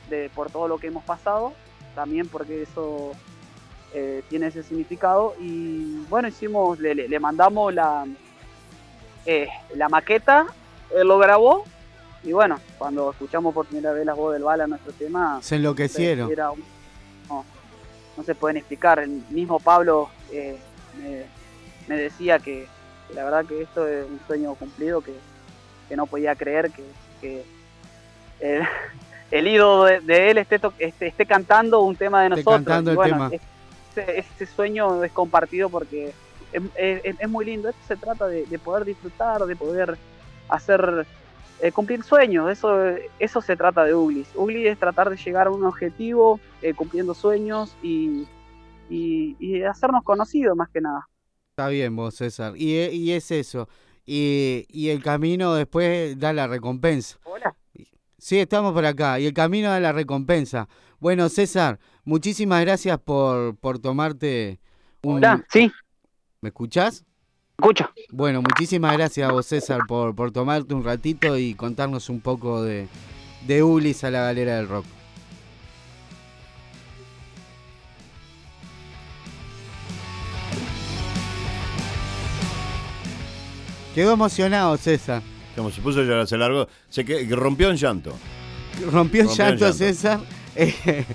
[0.10, 1.54] de, por todo lo que hemos pasado,
[1.94, 3.12] también porque eso
[3.94, 5.36] eh, tiene ese significado.
[5.40, 8.06] Y bueno, hicimos, le, le- mandamos la,
[9.26, 10.48] eh, la maqueta,
[10.96, 11.66] él lo grabó.
[12.24, 16.32] Y bueno, cuando escuchamos por primera vez la voz del Bala, nuestro tema, Se enloquecieron.
[16.32, 16.64] era un-
[17.28, 17.44] no,
[18.16, 19.00] no se pueden explicar.
[19.00, 20.58] El mismo Pablo eh,
[20.98, 21.26] me,
[21.88, 22.68] me decía que
[23.16, 25.14] la verdad que esto es un sueño cumplido, que,
[25.90, 26.84] que no podía creer que,
[27.20, 27.44] que
[28.40, 28.64] el,
[29.32, 32.56] el ídolo de, de él esté, to- esté, esté cantando un tema de nosotros.
[32.56, 33.32] cantando el bueno, tema.
[33.96, 36.14] Ese, ese sueño es compartido porque
[36.54, 37.70] es, es- es muy lindo.
[37.70, 39.98] Esto se trata de, de poder disfrutar, de poder
[40.50, 41.06] hacer
[41.62, 42.50] eh, cumplir sueños.
[42.50, 42.74] Eso,
[43.20, 44.30] eso se trata de Uglis.
[44.36, 48.26] Uglis es tratar de llegar a un objetivo eh, cumpliendo sueños y,
[48.90, 51.08] y, y hacernos conocidos más que nada.
[51.62, 52.54] Está bien vos, César.
[52.58, 53.70] Y, e- y es eso.
[54.04, 57.20] Y, y el camino después da la recompensa.
[57.24, 57.56] Hola.
[58.18, 59.20] Sí, estamos por acá.
[59.20, 60.68] Y el camino da la recompensa.
[61.00, 64.60] Bueno, César, muchísimas gracias por, por tomarte
[65.04, 65.18] un...
[65.18, 65.72] Hola, sí.
[66.42, 67.06] ¿Me escuchás?
[67.60, 67.92] Escucho.
[68.10, 72.64] Bueno, muchísimas gracias a vos, César, por, por tomarte un ratito y contarnos un poco
[72.64, 72.88] de,
[73.46, 74.86] de Ulis a la galera del rock.
[83.96, 85.22] Quedó emocionado, César.
[85.56, 88.12] Como se puso a llorar, se largó, se que, rompió en llanto.
[88.92, 89.74] Rompió Rompió en llanto, llanto.
[89.74, 90.20] César.
[90.56, 91.06] Eh,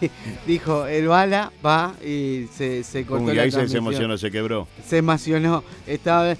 [0.00, 0.10] di-
[0.46, 4.66] dijo, el bala va y se, se cortó la ahí se, emocionó, se quebró.
[4.86, 5.62] Se emocionó.
[5.86, 6.34] Estaba.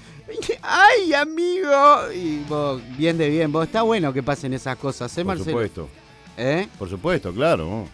[0.63, 2.11] ¡Ay, amigo!
[2.15, 3.53] Y vos, bien de bien.
[3.53, 5.51] Vos, está bueno que pasen esas cosas, ¿eh, Por Marcelo?
[5.51, 5.89] supuesto.
[6.37, 6.67] ¿Eh?
[6.79, 7.87] Por supuesto, claro.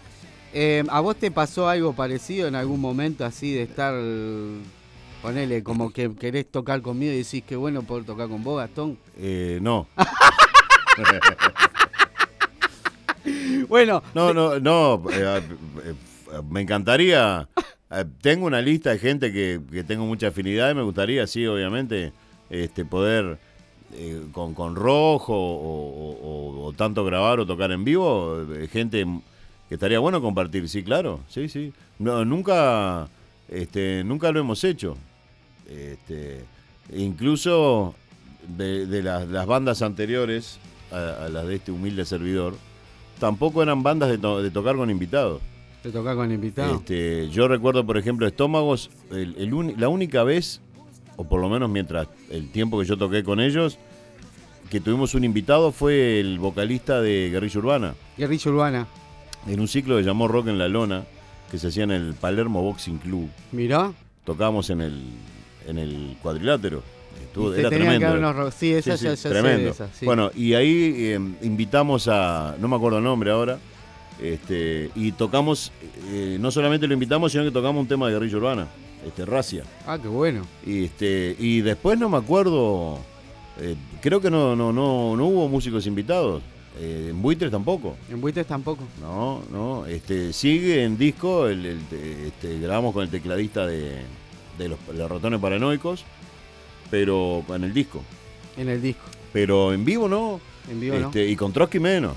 [0.54, 3.94] Eh, ¿A vos te pasó algo parecido en algún momento así de estar.
[5.22, 8.96] Ponele, como que querés tocar conmigo y decís que bueno poder tocar con vos, Gastón?
[9.18, 9.86] Eh, no.
[13.68, 14.02] bueno.
[14.14, 15.02] No, no, no.
[15.12, 15.42] eh,
[15.84, 15.94] eh,
[16.48, 17.48] me encantaría.
[17.90, 21.46] eh, Tengo una lista de gente que, que tengo mucha afinidad y me gustaría, sí,
[21.46, 22.12] obviamente,
[22.50, 23.38] este, poder
[23.94, 29.04] eh, con, con rojo o, o- o tanto grabar o tocar en vivo, eh, gente
[29.68, 31.72] que estaría bueno compartir, sí, claro, sí, sí.
[31.98, 33.08] No, nunca,
[33.48, 34.96] este, nunca lo hemos hecho.
[35.68, 36.44] Este,
[36.94, 37.94] incluso
[38.56, 40.58] de, de las, las bandas anteriores
[40.90, 42.54] a, a las de este humilde servidor,
[43.18, 45.40] tampoco eran bandas de, to- de tocar con invitados.
[45.82, 46.74] ¿Te tocar con invitado?
[46.76, 50.60] Este, yo recuerdo, por ejemplo, Estómagos, el- el uni- la única vez,
[51.16, 53.78] o por lo menos mientras el tiempo que yo toqué con ellos,
[54.70, 57.94] que tuvimos un invitado fue el vocalista de Guerrilla Urbana.
[58.16, 58.86] Guerrilla Urbana.
[59.46, 61.04] En un ciclo que llamó Rock en la Lona,
[61.50, 63.28] que se hacía en el Palermo Boxing Club.
[63.52, 63.92] Mirá.
[64.24, 65.02] Tocábamos en el,
[65.66, 66.82] en el cuadrilátero.
[67.22, 68.12] Estuvo- era tremendo.
[68.14, 69.70] unos sí, esa ya- ya de tremendo.
[69.70, 70.04] esa, sí.
[70.06, 73.58] Bueno, y ahí eh, invitamos a, no me acuerdo el nombre ahora,
[74.22, 75.72] este, y tocamos,
[76.10, 78.66] eh, no solamente lo invitamos, sino que tocamos un tema de guerrilla urbana,
[79.06, 79.64] este, Racia.
[79.86, 80.42] Ah, qué bueno.
[80.66, 82.98] Y, este, y después no me acuerdo,
[83.60, 86.42] eh, creo que no, no, no, no hubo músicos invitados,
[86.78, 87.96] eh, en Buitres tampoco.
[88.10, 88.84] En Buitres tampoco.
[89.00, 94.02] No, no, este, sigue en disco, el, el- este, grabamos con el tecladista de,
[94.58, 96.04] de los, los ratones paranoicos,
[96.90, 98.02] pero en el disco.
[98.56, 99.04] En el disco.
[99.32, 100.40] Pero en vivo no.
[100.70, 101.06] En vivo no.
[101.08, 102.14] Este, Y con Trotsky menos.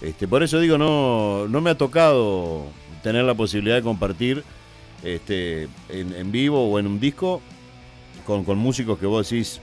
[0.00, 2.64] Este, por eso digo, no, no me ha tocado
[3.02, 4.42] tener la posibilidad de compartir
[5.02, 7.40] este, en, en vivo o en un disco
[8.26, 9.60] con, con músicos que vos decís,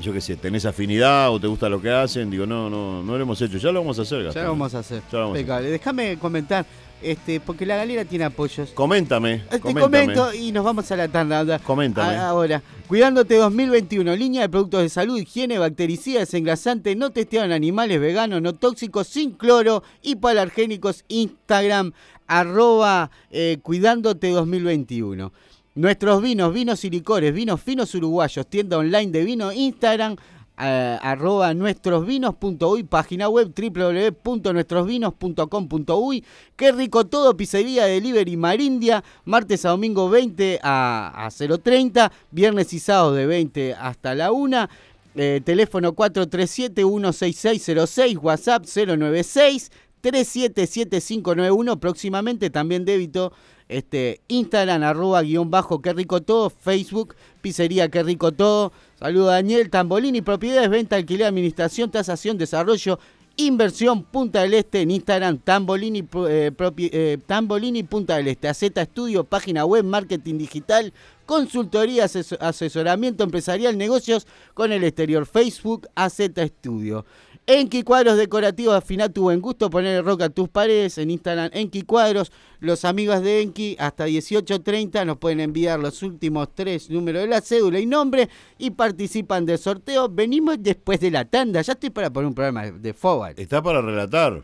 [0.00, 2.30] yo qué sé, tenés afinidad o te gusta lo que hacen.
[2.30, 3.58] Digo, no, no, no lo hemos hecho.
[3.58, 4.42] Ya lo vamos a hacer, Ya Gastón.
[4.44, 5.02] lo vamos a hacer.
[5.10, 5.40] Ya lo vamos a hacer.
[5.40, 5.70] Impecable.
[5.70, 6.66] Déjame comentar,
[7.02, 8.70] este, porque la galera tiene apoyos.
[8.70, 9.42] Coméntame.
[9.50, 9.80] Te coméntame.
[10.06, 11.40] comento y nos vamos a la tanda.
[11.40, 11.58] anda.
[11.58, 12.16] Coméntame.
[12.16, 18.00] Ahora, Cuidándote 2021, línea de productos de salud, higiene, bactericidas, engrasante, no testeado en animales
[18.00, 21.90] veganos, no tóxicos, sin cloro, hipoalergénicos, Instagram,
[22.28, 25.32] arroba eh, Cuidándote 2021.
[25.76, 30.16] Nuestros vinos, vinos y licores, vinos finos uruguayos, tienda online de vino, Instagram,
[30.58, 36.24] eh, arroba nuestrosvinos.uy, página web www.nuestrosvinos.com.uy.
[36.56, 42.78] Qué rico todo, pizzería Delivery Marindia, martes a domingo 20 a, a 0.30, viernes y
[42.78, 44.68] sábado de 20 hasta la 1.
[45.14, 49.70] Eh, teléfono 437-16606, WhatsApp 096
[50.00, 53.34] 377591, próximamente también débito
[53.68, 56.50] Este, Instagram, arroba guion bajo, qué rico todo.
[56.50, 58.72] Facebook, pizzería, qué rico todo.
[58.98, 62.98] Saludo a Daniel Tambolini, propiedades, venta, alquiler, administración, tasación, desarrollo,
[63.36, 68.48] inversión, Punta del Este en Instagram, Tambolini, eh, eh, Tambolini Punta del Este.
[68.48, 70.92] AZ Estudio, página web, marketing digital,
[71.26, 75.26] consultoría, ases- asesoramiento empresarial, negocios con el exterior.
[75.26, 77.04] Facebook, AZ Estudio.
[77.48, 81.82] Enki Cuadros Decorativos, afina tu buen gusto, poner roca a tus paredes en Instagram Enki
[81.82, 82.32] Cuadros.
[82.58, 87.40] Los amigos de Enki hasta 18.30 nos pueden enviar los últimos tres números de la
[87.40, 88.28] cédula y nombre
[88.58, 90.08] y participan del sorteo.
[90.08, 91.62] Venimos después de la tanda.
[91.62, 93.34] Ya estoy para poner un programa de- Fobal.
[93.36, 94.42] Está para relatar.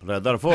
[0.00, 0.38] Relatar.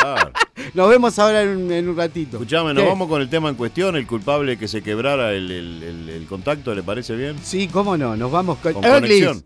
[0.00, 0.30] Claro.
[0.74, 2.36] Nos vemos ahora en, un- en un ratito.
[2.36, 2.88] Escuchame, nos ¿Qué?
[2.88, 6.26] vamos con el tema en cuestión, el culpable que se quebrara el, el- el- el
[6.26, 7.36] contacto, ¿le parece bien?
[7.42, 8.84] Sí, cómo no, nos vamos con, Con.
[8.84, 9.42] Uglies.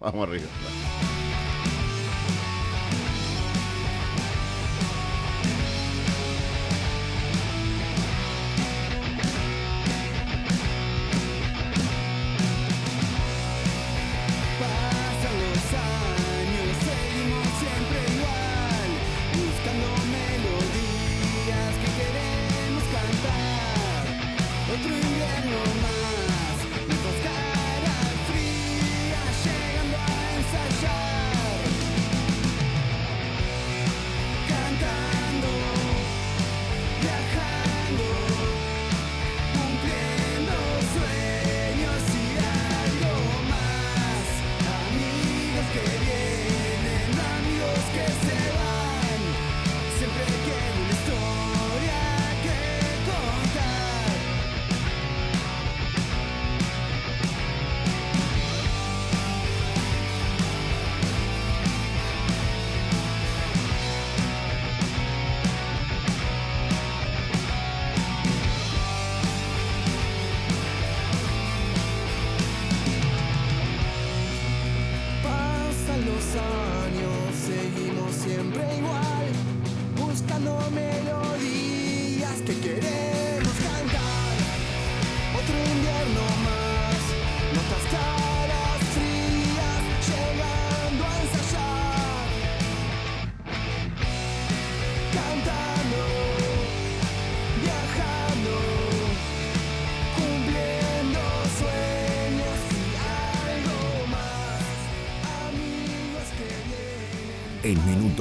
[0.00, 0.46] Vamos arriba.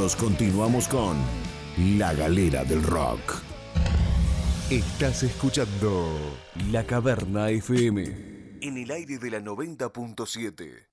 [0.04, 1.16] Minutos continuamos con
[1.97, 3.41] La Galera del Rock.
[4.70, 6.10] Estás escuchando
[6.72, 10.93] La Caverna FM en el aire de la 90.7.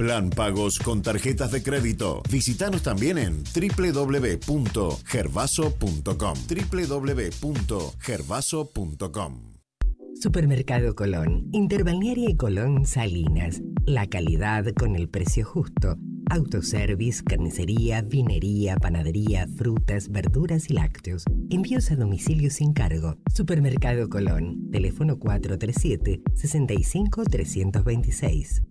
[0.00, 2.22] Plan pagos con tarjetas de crédito.
[2.30, 6.34] Visítanos también en www.gervaso.com.
[6.48, 9.34] www.gervaso.com.
[10.18, 13.60] Supermercado Colón, Interbalnearia y Colón Salinas.
[13.84, 15.98] La calidad con el precio justo.
[16.30, 21.24] Autoservice, carnicería, vinería, panadería, frutas, verduras y lácteos.
[21.50, 23.18] Envíos a domicilio sin cargo.
[23.34, 24.70] Supermercado Colón.
[24.70, 28.62] Teléfono 437 65 326.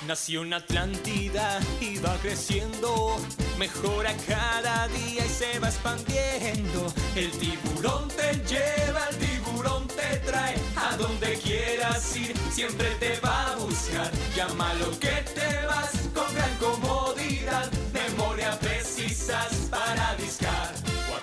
[0.06, 3.16] Nació una Atlántida y va creciendo,
[3.58, 6.92] mejora cada día y se va expandiendo.
[7.16, 9.33] El tiburón te lleva, el tiburón
[9.88, 14.10] te trae, a donde quieras ir, siempre te va a buscar.
[14.36, 20.72] Llámalo que te vas con gran comodidad, memoria precisas para discar.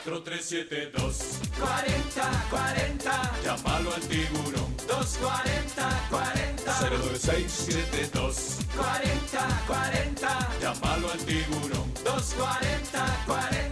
[0.04, 13.24] 4372 40 40 Llámalo al tiburón 240 40 09672 40 40 Llámalo al tiburón 240
[13.28, 13.71] 40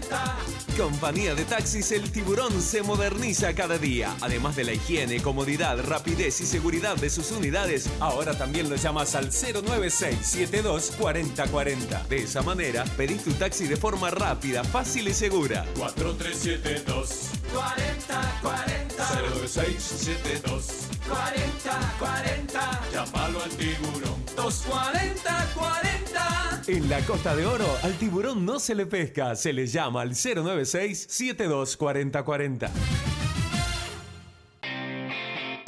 [0.79, 4.15] Compañía de taxis El Tiburón se moderniza cada día.
[4.21, 9.13] Además de la higiene, comodidad, rapidez y seguridad de sus unidades, ahora también lo llamas
[9.15, 12.03] al 09672 4040.
[12.07, 15.65] De esa manera, pedís tu taxi de forma rápida, fácil y segura.
[15.77, 20.65] 4372 40 40 09672
[21.09, 28.57] 40 40 Llámalo al tiburón 240 40 En la Costa de Oro, al tiburón no
[28.59, 32.69] se le pesca, se le llama al 096-724040.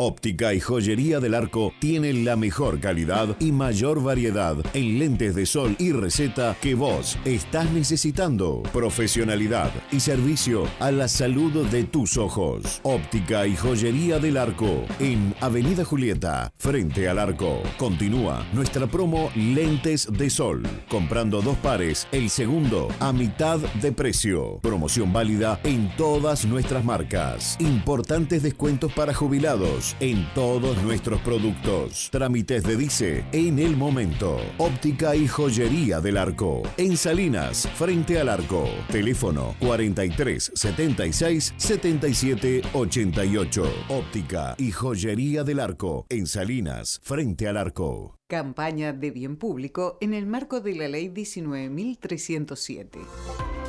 [0.04, 5.46] Óptica y Joyería del Arco tiene la mejor calidad y mayor variedad en lentes de
[5.46, 8.64] sol y receta que vos estás necesitando.
[8.74, 12.80] Profesionalidad y servicio a la salud de tus ojos.
[12.82, 17.62] Óptica y Joyería del Arco en Avenida Julieta, frente al arco.
[17.78, 20.64] Continúa nuestra promo Lentes de Sol.
[20.90, 24.58] Comprando dos pares, el segundo a mitad de precio.
[24.64, 27.56] Promoción válida en todas nuestras marcas.
[27.60, 32.10] Importantes descuentos para jubilados en todos nuestros productos.
[32.12, 34.38] Trámites de Dice en el momento.
[34.58, 36.64] Óptica y joyería del arco.
[36.78, 38.68] En Salinas, frente al arco.
[38.90, 43.64] Teléfono 43 76 77 88.
[43.90, 46.06] Óptica y joyería del arco.
[46.10, 48.18] En Salinas, frente al arco.
[48.28, 53.00] Campaña de bien público en el marco de la Ley 19.307.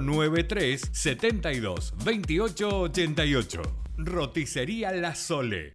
[0.00, 3.62] 093 72 28 88.
[3.98, 5.74] Roticería La Sole.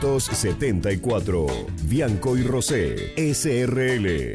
[0.00, 1.46] 974.
[1.84, 4.34] Bianco y Rosé, SRL.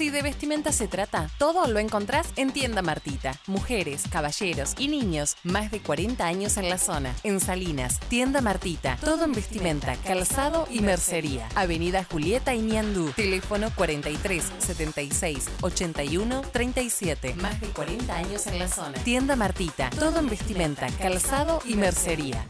[0.00, 3.38] Si de vestimenta se trata, todo lo encontrás en Tienda Martita.
[3.46, 7.14] Mujeres, caballeros y niños, más de 40 años en la zona.
[7.22, 11.46] En Salinas, Tienda Martita, todo en vestimenta, calzado y mercería.
[11.54, 13.12] Avenida Julieta y Niandú.
[13.12, 17.34] Teléfono 43 76 81 37.
[17.34, 18.96] Más de 40 años en la zona.
[19.04, 22.46] Tienda Martita, todo en vestimenta, calzado y mercería.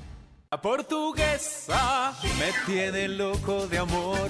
[0.52, 4.28] La portuguesa me tiene loco de amor.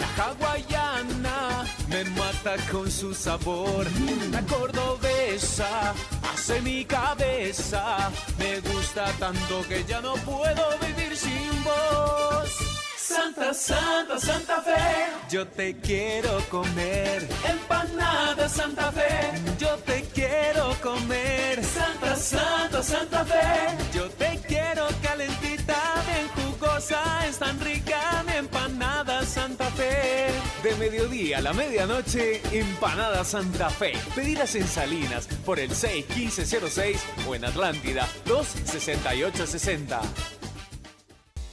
[0.00, 3.86] La hawaiana me mata con su sabor.
[4.32, 5.94] La cordobesa
[6.24, 8.10] hace mi cabeza.
[8.40, 12.50] Me gusta tanto que ya no puedo vivir sin vos.
[12.96, 17.28] Santa, Santa, Santa Fe, yo te quiero comer.
[17.48, 21.62] Empanada Santa Fe, yo te quiero comer.
[21.64, 24.39] Santa, Santa, Santa Fe, yo te quiero
[27.28, 30.28] es tan rica mi empanada Santa Fe.
[30.62, 33.92] De mediodía a la medianoche, Empanada Santa Fe.
[34.14, 40.39] Pedidas en Salinas por el 61506 o en Atlántida 26860.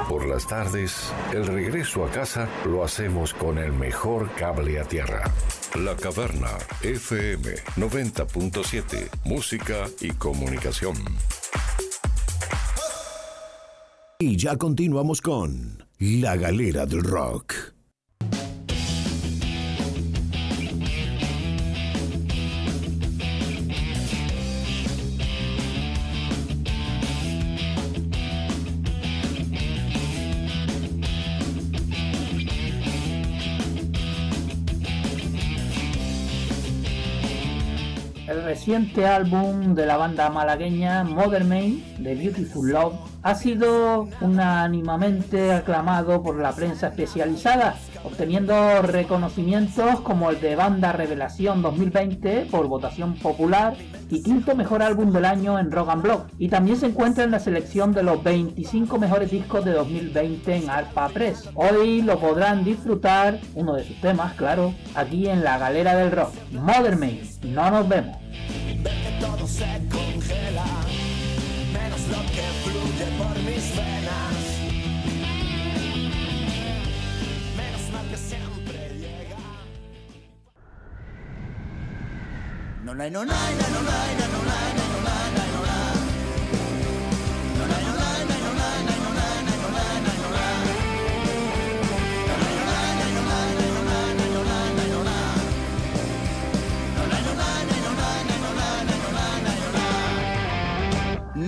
[0.08, 5.30] Por las tardes, el regreso a casa lo hacemos con el mejor cable a tierra.
[5.78, 6.48] La Caverna
[6.82, 9.10] FM 90.7.
[9.24, 10.96] Música y comunicación.
[14.18, 17.77] Y ya continuamos con La Galera del Rock.
[38.68, 46.22] Reciente álbum de la banda malagueña Modern Main de Beautiful Love ha sido unánimamente aclamado
[46.22, 53.74] por la prensa especializada, obteniendo reconocimientos como el de Banda Revelación 2020 por votación popular
[54.10, 56.26] y quinto mejor álbum del año en Rock and Blog.
[56.38, 60.70] Y también se encuentra en la selección de los 25 mejores discos de 2020 en
[60.70, 61.48] Arpa Press.
[61.54, 66.32] Hoy lo podrán disfrutar, uno de sus temas, claro, aquí en la galera del rock.
[66.52, 68.16] Modern Main, no nos vemos.
[69.20, 70.64] Todo se congela,
[71.72, 74.36] menos lo que fluye por mis venas.
[77.56, 79.36] Menos mal que siempre llega.
[82.84, 84.44] No, no, no, no, no, no, no, no, no, no,
[84.78, 85.57] no, no, No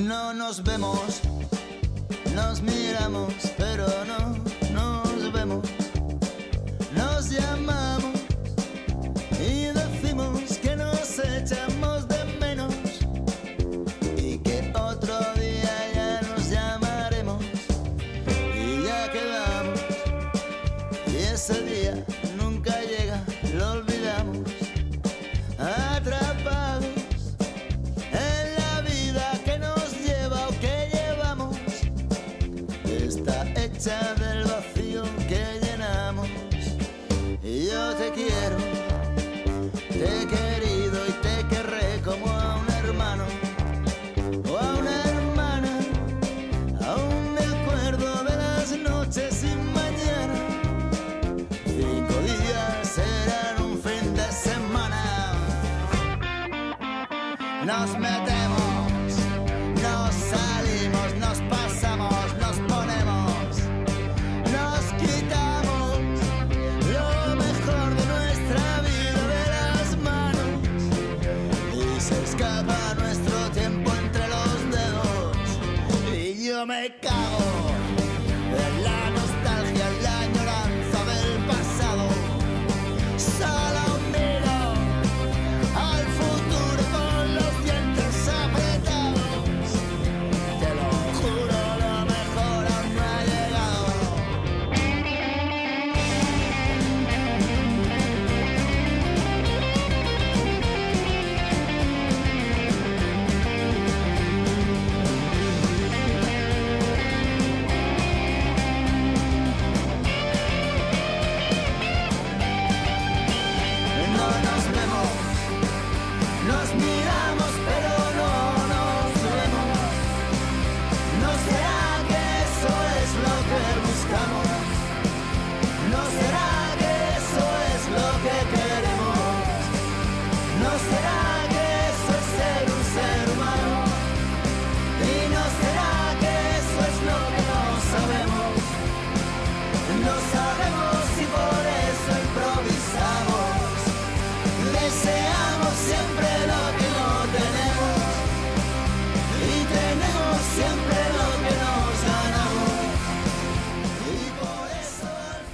[0.01, 1.21] nos vemos,
[2.35, 4.40] nos miramos, pero no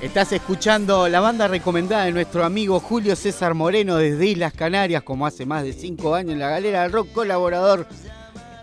[0.07, 5.27] Estás escuchando la banda recomendada de nuestro amigo Julio César Moreno desde Islas Canarias, como
[5.27, 7.89] hace más de 5 años en la galera del rock, colaborador.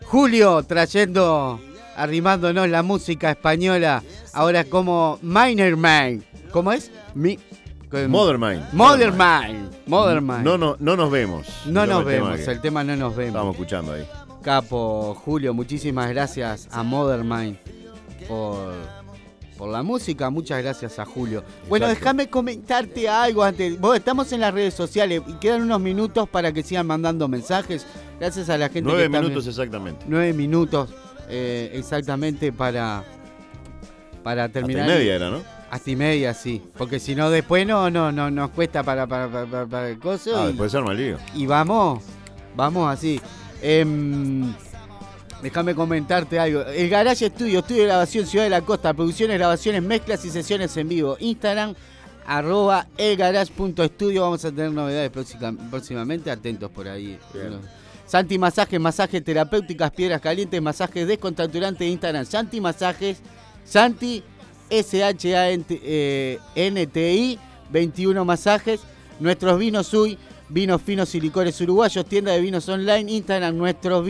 [0.06, 1.60] Julio trayendo,
[1.98, 6.24] arrimándonos la música española, ahora como Miner Man.
[6.52, 6.90] ¿Cómo es?
[7.14, 7.38] Mi,
[8.08, 8.64] Modern Mind.
[8.72, 10.44] Modern Mind.
[10.46, 11.46] No, no, no nos vemos.
[11.66, 13.36] No nos tema vemos, que el tema no nos vemos.
[13.36, 14.08] Estamos escuchando ahí.
[14.42, 17.58] Capo, Julio, muchísimas gracias a Modern Mind
[18.30, 18.74] por,
[19.64, 20.30] por la música.
[20.30, 21.42] Muchas gracias a Julio.
[21.70, 23.80] Bueno, déjame comentarte algo antes.
[23.80, 27.86] Vos, estamos en las redes sociales y quedan unos minutos para que sigan mandando mensajes.
[28.20, 30.04] Gracias a la gente Nueve que está- minutos exactamente.
[30.06, 30.90] Nueve minutos
[31.30, 33.06] eh, exactamente para,
[34.22, 34.86] para terminar.
[34.86, 35.42] media era, ¿no?
[35.72, 36.62] Hasta y media, sí.
[36.78, 40.32] Porque si no, después no, no, no nos cuesta para, para, para, para- el coso.
[40.36, 41.18] Ah, y- después se arma el lío.
[41.34, 42.04] y vamos,
[42.54, 43.22] vamos así.
[43.62, 44.54] Em,
[45.44, 46.62] déjame comentarte algo.
[46.62, 50.76] El Garage Studio, estudio de grabación Ciudad de la Costa, producciones, grabaciones, mezclas y sesiones
[50.78, 51.18] en vivo.
[51.20, 51.76] Instagram,
[52.26, 54.22] arroba elgarage.studio.
[54.22, 57.20] Vamos a tener novedades próxima- próximamente, atentos por ahí.
[58.06, 62.26] Santi Masajes, masajes terapéuticas, piedras calientes, masajes descontracturantes de Instagram.
[62.26, 63.18] Santi Masajes,
[63.66, 64.24] Santi
[66.56, 67.40] S-H-A-N-T-I,
[67.70, 68.80] 21 masajes.
[69.20, 70.18] Nuestros vinos Uy,
[70.50, 74.06] Vinos finos y licores uruguayos, tienda de vinos online, Instagram nuestros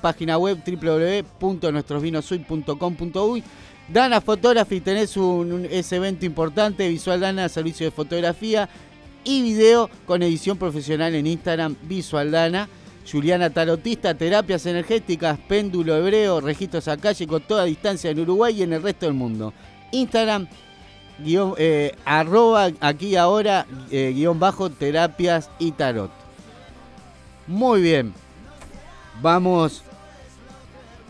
[0.00, 3.42] página web www.nuestrosvinosuy.com.uy.
[3.88, 8.68] Dana Photography, tenés un, ese evento importante, Visual Dana, servicio de fotografía
[9.22, 12.68] y video con edición profesional en Instagram, Visual Dana.
[13.08, 16.90] Juliana Tarotista, terapias energéticas, péndulo hebreo, registros
[17.28, 19.52] con toda distancia en Uruguay y en el resto del mundo.
[19.92, 20.48] Instagram,
[21.24, 26.10] guion, eh, arroba aquí ahora, eh, guion bajo, terapias y tarot.
[27.46, 28.25] Muy bien.
[29.22, 29.82] Vamos,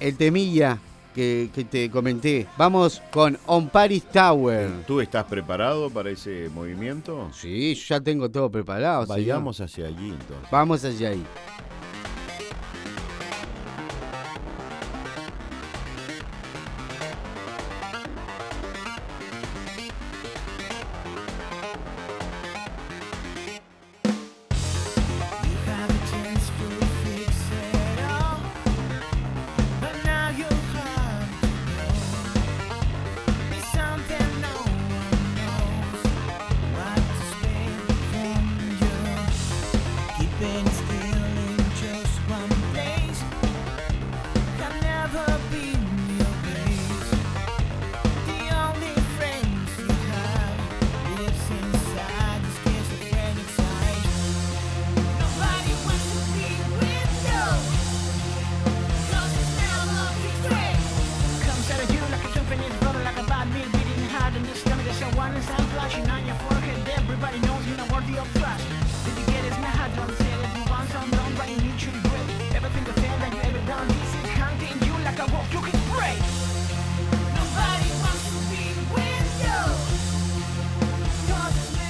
[0.00, 0.78] el temilla
[1.14, 2.46] que, que te comenté.
[2.58, 4.70] Vamos con On Paris Tower.
[4.86, 7.30] ¿Tú estás preparado para ese movimiento?
[7.32, 9.02] Sí, ya tengo todo preparado.
[9.06, 9.18] señor.
[9.18, 10.50] Vayamos hacia allí entonces.
[10.50, 11.24] Vamos hacia ahí.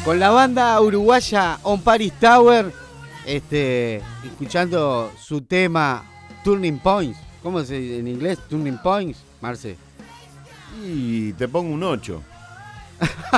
[0.07, 2.73] Con la banda uruguaya On Paris Tower,
[3.27, 6.05] este, escuchando su tema
[6.45, 7.19] Turning Points.
[7.43, 8.39] ¿Cómo se dice en inglés?
[8.49, 9.77] Turning Points, Marce.
[10.81, 12.23] Y te pongo un 8.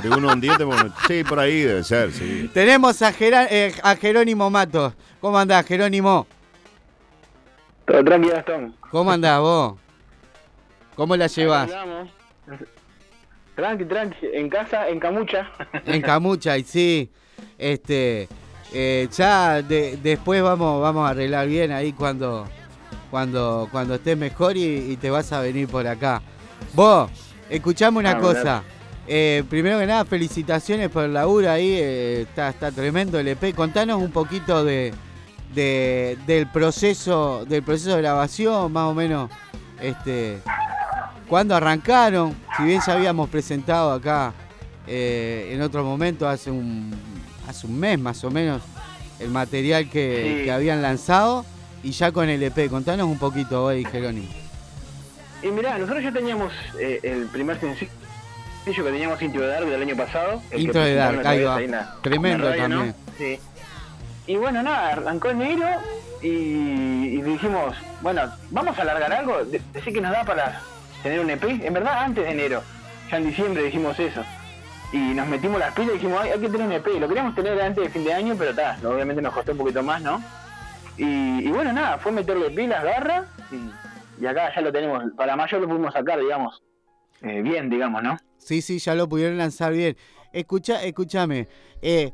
[0.02, 0.94] De 1 a un 10 te pongo un 8.
[1.06, 2.50] Sí, por ahí debe ser, sí.
[2.52, 4.92] Tenemos a, eh, a Jerónimo Matos.
[5.22, 6.26] ¿Cómo andás, Jerónimo?
[7.86, 8.76] Todo tranquilo, Gastón.
[8.90, 9.74] ¿Cómo andás vos?
[10.94, 11.70] ¿Cómo la llevas?
[13.58, 14.26] Tranqui, tranqui.
[14.34, 15.50] En casa, en Camucha.
[15.84, 17.10] En Camucha, y sí.
[17.58, 18.28] Este,
[18.72, 22.46] eh, ya de- después vamos, vamos a arreglar bien ahí cuando,
[23.10, 26.22] cuando, cuando estés mejor y, y te vas a venir por acá.
[26.72, 27.10] Vos,
[27.50, 28.62] escuchame una Ah, cosa.
[29.08, 31.72] Eh, primero que nada, felicitaciones por el laburo ahí.
[31.80, 33.52] eh, está, está tremendo el EP.
[33.56, 34.94] Contanos un poquito de,
[35.52, 39.30] de- del proceso, del proceso de grabación, más o menos.
[39.80, 40.38] Este,
[41.28, 42.34] ¿Cuándo arrancaron?
[42.56, 44.32] Si bien ya habíamos presentado acá
[44.86, 46.90] eh, en otro momento, hace un,
[47.46, 48.62] hace un mes más o menos,
[49.20, 50.44] el material que, Sí.
[50.44, 51.44] que habían lanzado
[51.82, 52.68] y ya con el EP.
[52.70, 54.28] Contanos un poquito hoy, Jerónimo.
[55.42, 57.90] Y mirá, nosotros ya teníamos eh, el primer sencillo
[58.64, 60.42] que teníamos Intro de Dark del año pasado.
[60.50, 61.96] el Intro de Dark, ahí va.
[62.02, 62.94] Tremendo también.
[63.16, 63.38] Sí.
[64.26, 65.66] Y bueno, nada, arrancó enero
[66.22, 69.38] y, y dijimos, bueno, vamos a alargar algo.
[69.44, 70.60] Decir que nos da para
[71.02, 71.44] tener un EP.
[71.44, 72.62] En verdad, antes de enero.
[73.10, 74.22] Ya en diciembre dijimos eso.
[74.92, 76.86] Y nos metimos las pilas y dijimos, hay, que tener un EP.
[76.98, 79.82] Lo queríamos tener antes de fin de año, pero está, obviamente nos costó un poquito
[79.82, 80.22] más, ¿no?
[80.96, 85.04] Y, y bueno, nada, fue meterle pilas, garra, y, y acá ya lo tenemos.
[85.16, 86.62] Para mayo lo pudimos sacar, digamos,
[87.22, 88.16] eh, bien, digamos, ¿no?
[88.38, 89.96] Sí, sí, ya lo pudieron lanzar bien.
[90.32, 91.48] Escucha, escúchame,
[91.82, 92.12] eh,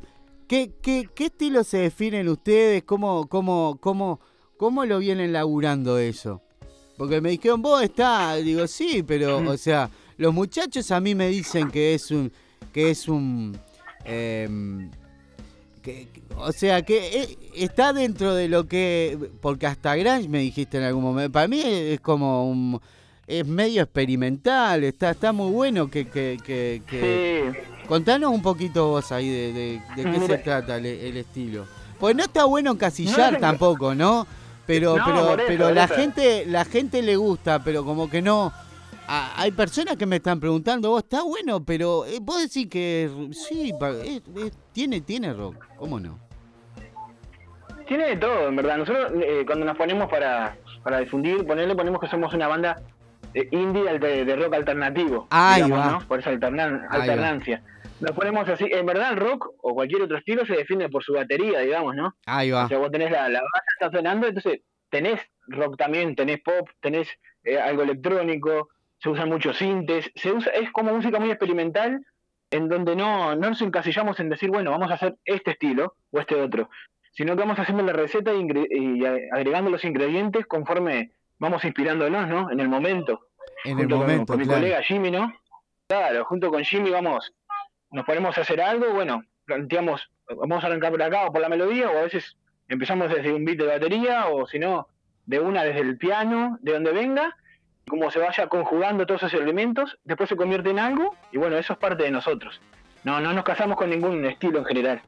[0.49, 2.83] ¿qué, qué, qué estilo se definen ustedes?
[2.85, 4.21] ¿Cómo, cómo, cómo,
[4.57, 6.44] ¿Cómo lo vienen laburando eso?
[6.97, 11.29] Porque me dijeron, vos está, digo, sí, pero, o sea, los muchachos a mí me
[11.29, 12.31] dicen que es un,
[12.73, 13.57] que es un,
[14.05, 14.91] em,
[15.83, 20.79] que- o sea, que eh, está dentro de lo que, porque hasta Grange me dijiste
[20.79, 22.81] en algún momento, para mí es como un,
[23.27, 29.13] es medio experimental, está, está muy bueno que, que, que, que- Contanos un poquito vos
[29.13, 31.67] ahí de, de- de qué se trata el, el estilo.
[32.01, 34.27] Pues no está bueno encasillar No, no, tampoco, ¿no?
[34.67, 38.53] Pero, No, pero, eso, pero la gente, la gente le gusta, pero como que no.
[39.07, 43.11] a- hay personas que me están preguntando, vos está bueno, pero eh, vos decís que
[43.33, 46.19] sí, pa- es- es- tiene, tiene rock, ¿cómo no?
[47.87, 48.79] Tiene de todo, en verdad.
[48.79, 52.81] Nosotros eh, cuando nos ponemos para, para difundir, ponerle ponemos que somos una banda
[53.35, 55.27] eh, indie de, de rock alternativo.
[55.31, 55.91] Ahí digamos, va.
[55.93, 56.09] ¿no?
[56.09, 57.15] Por esa alternan- Ahí va.
[58.05, 58.67] Nos ponemos así.
[58.71, 62.15] En verdad el rock o cualquier otro estilo se define por su batería, digamos, ¿no?
[62.27, 62.65] Ahí va.
[62.65, 64.61] O sea, vos tenés la, la base está sonando, entonces
[64.91, 67.09] tenés rock también, tenés pop, tenés
[67.45, 68.69] eh, algo electrónico,
[68.99, 72.05] se usan muchos sintes, se usa, es como música muy experimental
[72.51, 76.21] en donde no, no nos encasillamos en decir, bueno, vamos a hacer este estilo o
[76.21, 76.71] este otro,
[77.13, 82.51] sino que vamos haciendo la receta y, agregando los ingredientes conforme vamos inspirándonos, ¿no?
[82.51, 83.29] En el momento.
[83.65, 84.61] En el con- momento, con, mi claro.
[84.61, 85.33] colega Jimmy, ¿no?
[85.89, 87.33] Claro, junto con Jimmy vamos,
[87.95, 91.49] nos ponemos a hacer algo, bueno, planteamos, vamos a arrancar por acá o por la
[91.49, 92.37] melodía, o a veces
[92.69, 94.89] empezamos desde un beat de batería, o si no,
[95.27, 97.37] de una desde el piano, de donde venga,
[97.89, 101.73] como se vaya conjugando todos esos elementos, después se convierte en algo, y bueno, eso
[101.75, 102.61] es parte de nosotros.
[103.05, 105.03] No, no nos casamos con ningún estilo en general.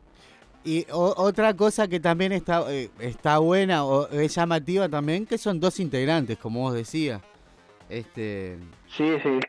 [0.64, 5.38] Y o- otra cosa que también está, eh, está buena o es llamativa también, que
[5.38, 7.22] son dos integrantes, como vos decías.
[7.88, 8.58] Este,
[8.88, 9.40] Sí, sí.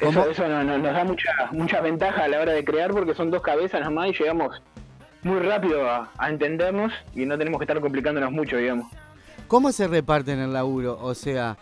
[0.00, 3.14] Eso, eso no- no- nos da mucha, mucha ventaja a la hora de crear porque
[3.14, 4.60] son dos cabezas nomás y llegamos
[5.22, 8.86] muy rápido a, a entendernos y no tenemos que estar complicándonos mucho, digamos.
[9.48, 10.98] ¿Cómo se reparten el laburo?
[11.00, 11.56] O sea,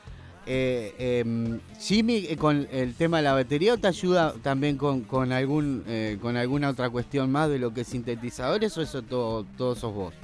[0.47, 0.95] eh,
[1.25, 5.31] em, Jimmy eh, con el tema de la batería o te ayuda también con, con
[5.31, 9.45] algún eh, con alguna otra cuestión más de lo que es sintetizadores o eso todo,
[9.57, 10.15] todos sos vos?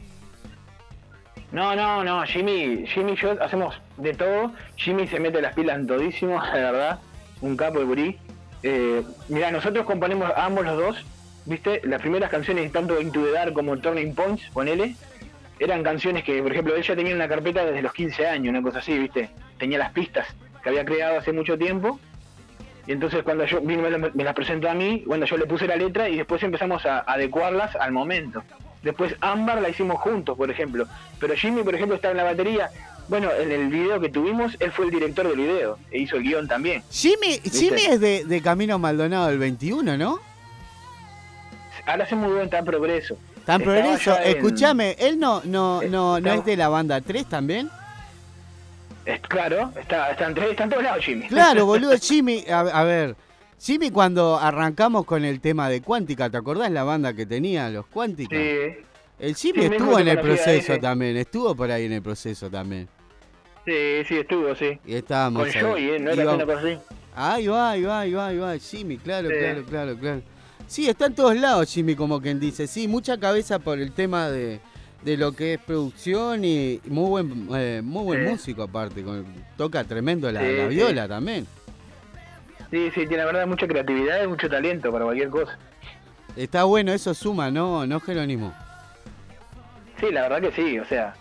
[1.53, 4.53] No, no, no, Jimmy, Jimmy y yo hacemos de todo.
[4.77, 6.99] Jimmy se mete las pilas en todísimo, la verdad.
[7.41, 8.19] Un capo de gurí.
[8.63, 11.07] Eh, mira, nosotros componemos ambos los dos,
[11.47, 11.81] ¿viste?
[11.85, 14.97] Las primeras canciones, tanto Into the Dark como Turning Points, ponele,
[15.61, 18.63] eran canciones que, por ejemplo, él ya tenía una carpeta desde los 15 años, una
[18.63, 19.31] cosa así, ¿viste?
[19.59, 20.27] Tenía las pistas
[20.63, 21.99] que había creado hace mucho tiempo.
[22.87, 26.09] Y entonces cuando yo me las presentó a mí, bueno, yo le puse la letra
[26.09, 28.43] y después empezamos a adecuarlas al momento.
[28.83, 30.87] Después Ámbar la hicimos juntos, por ejemplo.
[31.21, 32.71] Pero Jimmy, por ejemplo, estaba en la batería.
[33.09, 36.23] Bueno, en el video que tuvimos, él fue el director del video e hizo el
[36.25, 36.83] guion también.
[36.91, 37.51] Jimmy, ¿Viste?
[37.51, 40.21] Jimmy es de, de Camino Maldonado del 21, ¿no?
[41.87, 43.17] Ahora hace muy buen tan progreso.
[43.47, 44.15] Tan Estaba progreso.
[44.19, 47.71] en- Escúchame, él no, no, no, no es de la banda 3 también.
[49.07, 51.29] Es, claro, está, está, en, está en todos lados Jimmy.
[51.29, 53.17] Claro, boludo, Jimmy, a, a ver,
[53.59, 57.87] Jimmy cuando arrancamos con el tema de Cuántica, ¿te acordás la banda que tenía, los
[57.87, 58.37] Cuántica?
[58.37, 58.85] Sí.
[59.19, 62.87] El Jimmy Sí, estuvo en el proceso también, estuvo por ahí en el proceso también.
[63.69, 64.79] Sí, sí, estuvo, sí.
[64.87, 65.61] Y estábamos Con.
[65.63, 65.99] Joey, ¿eh?
[65.99, 66.79] No era una cosa así.
[67.15, 69.35] Ahí va, ahí va, ahí va, ahí va, Jimmy, claro, Sí.
[69.39, 70.23] claro, claro, claro.
[70.67, 72.67] Sí, está en todos lados Jimmy, como quien dice.
[72.67, 74.61] Sí, mucha cabeza por el tema de,
[75.03, 78.31] de lo que es producción y muy buen eh, muy buen Sí.
[78.31, 79.03] músico aparte.
[79.03, 79.27] con-
[79.59, 81.47] toca tremendo la, Sí, la viola también.
[82.71, 85.59] Sí, sí, tiene la verdad mucha creatividad y mucho talento para cualquier cosa.
[86.37, 88.55] Está bueno, eso suma, ¿no, no Jerónimo?
[90.01, 91.15] Sí, la verdad que sí, o sea,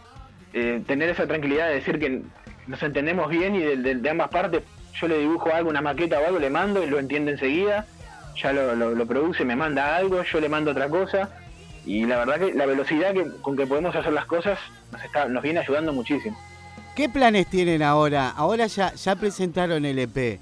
[0.53, 2.21] eh, tener esa tranquilidad de decir que
[2.67, 4.61] nos entendemos bien y de, de- ambas partes,
[4.99, 7.85] yo le dibujo algo, una maqueta o algo, le mando y lo entiende enseguida,
[8.41, 11.29] ya lo, lo- produce, me manda algo, yo le mando otra cosa,
[11.85, 14.59] y la verdad que la velocidad con que podemos hacer las cosas
[14.91, 16.37] nos, está, nos viene ayudando muchísimo.
[16.95, 18.29] ¿Qué planes tienen ahora?
[18.29, 20.39] Ahora ya, ya presentaron el EP,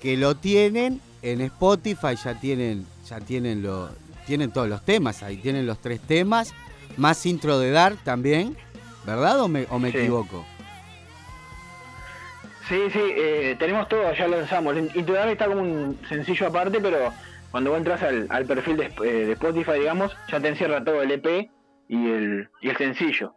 [0.00, 3.88] que lo tienen en Spotify, ya tienen, ya tienen lo,
[4.26, 6.52] tienen todos los temas ahí, tienen los tres temas,
[6.96, 8.56] más intro de Dark también,
[9.04, 9.98] ¿verdad o me, o me Sí.
[9.98, 10.44] equivoco?
[12.68, 14.74] Sí, sí, eh, tenemos todo, ya lanzamos.
[14.74, 17.12] Dark está como un sencillo aparte, pero
[17.50, 21.02] cuando vos entras al, al perfil de, eh, de Spotify, digamos, ya te encierra todo
[21.02, 21.50] el EP
[21.88, 23.34] y el, y el sencillo.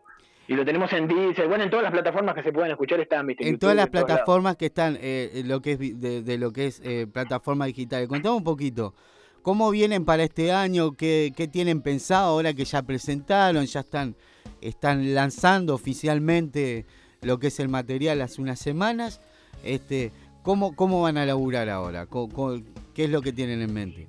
[0.48, 3.26] Y lo tenemos en Deezer, bueno, en todas las plataformas que se pueden escuchar están,
[3.26, 3.44] ¿viste?
[3.44, 6.68] En YouTube, todas las plataformas que están, eh, lo que es de, de lo que
[6.68, 8.08] es eh, plataforma digital.
[8.08, 8.94] Contame un poquito,
[9.42, 10.92] ¿cómo vienen para este año?
[10.96, 13.66] ¿Qué, qué tienen pensado ahora que ya presentaron?
[13.66, 14.16] Ya están,
[14.62, 16.86] están lanzando oficialmente
[17.22, 19.22] lo que es el material hace unas semanas.
[19.64, 20.12] Este,
[20.44, 22.06] ¿cómo, ¿Cómo van a laburar ahora?
[22.06, 22.62] ¿Cómo- cómo-
[22.94, 24.08] ¿Qué es lo que tienen en mente?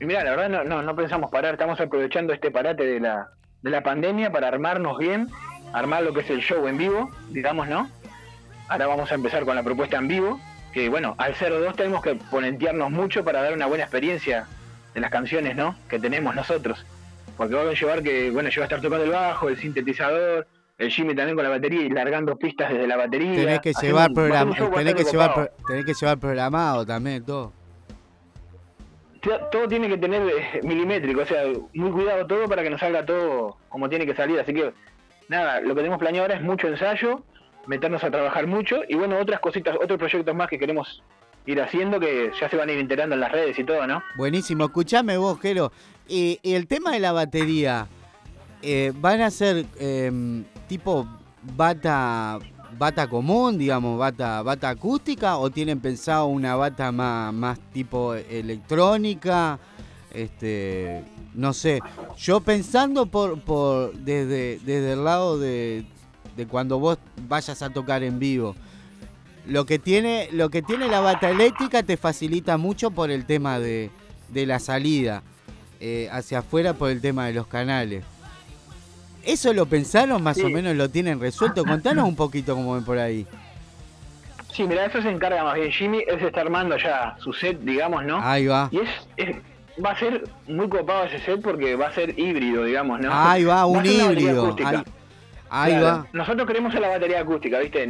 [0.00, 3.28] Mira, la verdad no, no, no pensamos parar, estamos aprovechando este parate de la,
[3.62, 5.28] de la pandemia para armarnos bien,
[5.72, 7.88] armar lo que es el show en vivo, digamos, ¿no?
[8.68, 10.40] Ahora vamos a empezar con la propuesta en vivo,
[10.72, 14.46] que bueno, al 02 tenemos que ponentearnos mucho para dar una buena experiencia
[14.94, 15.76] de las canciones, ¿no?
[15.88, 16.84] Que tenemos nosotros.
[17.36, 20.46] Porque va a llevar que, bueno, yo voy a estar tocando el bajo, el sintetizador,
[20.78, 23.34] el Jimmy también con la batería y largando pistas desde la batería.
[23.34, 25.48] Tenés que llevar un- programa, tenés que llevar, copado.
[25.56, 27.52] pro- tenés que llevar programado también todo.
[29.20, 31.44] Todo- todo tiene que tener eh, milimétrico, o sea,
[31.74, 34.40] muy cuidado todo para que nos salga todo como tiene que salir.
[34.40, 34.72] Así que,
[35.28, 37.22] nada, lo que tenemos planeado ahora es mucho ensayo,
[37.66, 41.02] meternos a trabajar mucho y bueno, otras cositas, otros proyectos más que queremos
[41.46, 44.02] ir haciendo que ya se van a ir enterando en las redes y todo, ¿no?
[44.16, 45.72] Buenísimo, escuchame vos, Jero.
[46.08, 47.86] El tema de la batería,
[48.60, 51.06] eh, ¿van a ser em, tipo
[51.56, 52.38] bata
[52.78, 59.58] bata común, digamos, bata, bata acústica, o tienen pensado una bata más, más tipo electrónica?
[60.12, 61.04] Este,
[61.34, 61.80] no sé.
[62.16, 65.84] Yo pensando por, por desde, desde el lado de,
[66.36, 66.98] de cuando vos
[67.28, 68.54] vayas a tocar en vivo.
[69.46, 73.58] Lo que tiene, lo que tiene la bata eléctrica te facilita mucho por el tema
[73.58, 73.90] de,
[74.28, 75.22] de la salida.
[75.84, 78.04] eh, hacia afuera por el tema de los canales.
[79.24, 80.76] ¿Eso lo pensaron más o menos?
[80.76, 81.64] ¿Lo tienen resuelto?
[81.64, 83.26] Contanos un poquito cómo ven por ahí.
[84.52, 87.58] Sí, mira, eso se encarga más bien Jimmy, él se está armando ya su set,
[87.62, 88.20] digamos, ¿no?
[88.22, 88.68] Ahí va.
[88.70, 89.36] Y es, es-
[89.84, 93.10] va a ser muy copado ese set porque va a ser híbrido, digamos, ¿no?
[93.12, 94.54] Ahí va, un a híbrido.
[94.64, 94.82] Ahí,
[95.50, 96.06] ahí Claro, va.
[96.12, 97.88] Nosotros queremos la batería acústica, ¿viste?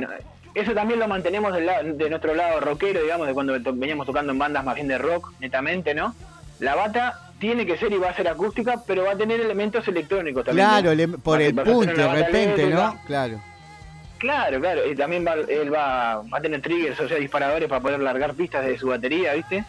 [0.54, 4.06] Eso también lo mantenemos del lado- de nuestro lado rockero, digamos, de cuando to- veníamos
[4.06, 6.14] tocando en bandas más bien de rock, netamente, ¿no?
[6.60, 9.86] La bata tiene que ser y va a ser acústica, pero va a tener elementos
[9.88, 10.68] electrónicos también.
[10.68, 11.62] Claro, le- por el una
[11.92, 12.76] de repente, eléctrica.
[12.76, 13.00] ¿no?
[13.06, 13.40] Claro.
[14.18, 17.80] Claro, claro, y también va, él va, va a tener triggers, o sea, disparadores para
[17.80, 19.64] poder largar pistas de su batería, ¿viste?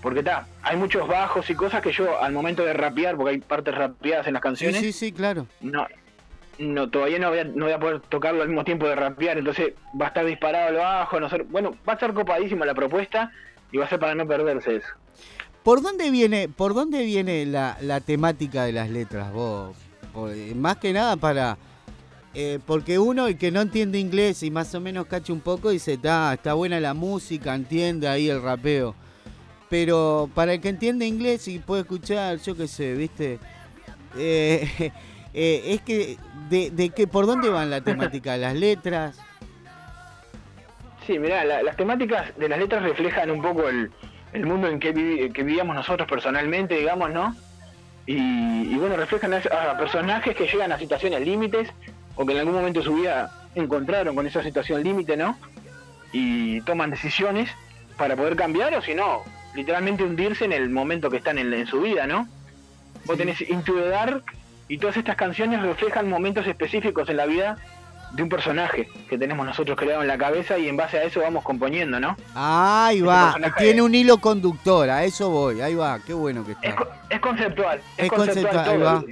[0.00, 3.38] Porque está, hay muchos bajos y cosas que yo al momento de rapear, porque hay
[3.40, 5.46] partes rapeadas en las Sí, canciones, sí, sí, claro.
[5.60, 5.86] no,
[6.60, 9.38] no todavía no voy, a, no voy a poder tocarlo al mismo tiempo de rapear,
[9.38, 12.74] entonces va a estar disparado el bajo, no sé, bueno, va a estar copadísima la
[12.74, 13.32] propuesta
[13.72, 14.88] y va a ser para no perderse eso.
[15.62, 19.76] ¿Por dónde viene, por dónde viene la, la temática de las letras, vos?
[20.30, 21.58] Eh, más que nada para...
[22.34, 25.70] eh, porque uno el que no entiende inglés y más o menos cacha un poco
[25.70, 28.94] dice, está, está buena la música, entiende ahí el rapeo.
[29.68, 33.38] Pero para el que entiende inglés y puede escuchar, yo qué sé, ¿viste?
[34.18, 34.90] Eh,
[35.34, 36.16] eh, es que,
[36.48, 38.36] de, de que, ¿por dónde van la temática?
[38.36, 39.18] ¿Las letras?
[41.06, 43.90] Sí, mirá, la- las temáticas de las letras reflejan un poco el,
[44.32, 47.34] el mundo en que, vivi- que vivíamos nosotros personalmente, digamos, ¿no?
[48.06, 51.68] Y, y bueno, reflejan a, a personajes que llegan a situaciones límites
[52.16, 55.38] o que en algún momento de su vida encontraron con esa situación límite, ¿no?
[56.12, 57.50] Y toman decisiones
[57.96, 59.22] para poder cambiar o si no,
[59.54, 62.26] literalmente hundirse en el momento que están en, en su vida, ¿no?
[63.04, 64.24] Vos tenés Into the Dark
[64.70, 67.56] y todas estas canciones reflejan momentos específicos en la vida
[68.12, 71.20] de un personaje que tenemos nosotros creado en la cabeza y en base a eso
[71.20, 72.16] vamos componiendo, ¿no?
[72.34, 76.52] Ahí va, personaje- tiene un hilo conductor, a eso voy, ahí va, qué bueno que
[76.52, 76.68] está.
[77.08, 79.04] Es conceptual, es, Es conceptual, conceptual, ahí va.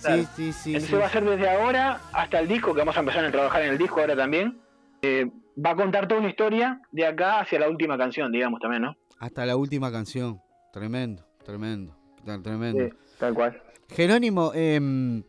[0.00, 0.22] Claro.
[0.34, 0.80] Sí, sí, sí.
[0.80, 0.94] Sí.
[0.96, 3.68] va a ser desde ahora hasta el disco, que vamos a empezar a trabajar en
[3.72, 4.58] el disco ahora también.
[5.02, 5.30] Eh,
[5.64, 8.96] va a contar toda una historia de acá hacia la última canción, digamos también, ¿no?
[9.20, 10.40] Hasta la última canción.
[10.72, 11.94] Tremendo, tremendo,
[12.42, 12.78] tremendo.
[12.88, 13.62] Sí, tal cual.
[13.94, 15.22] Jerónimo, em,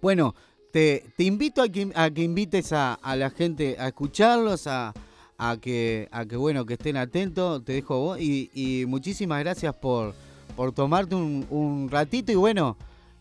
[0.00, 0.34] bueno,
[0.72, 4.92] te, invito a que, a invites a, a la gente a escucharlos, a,
[5.38, 10.14] a que, a que bueno, que estén atentos, te dejo vos, y, muchísimas gracias por,
[10.54, 12.76] por tomarte un, ratito, y bueno,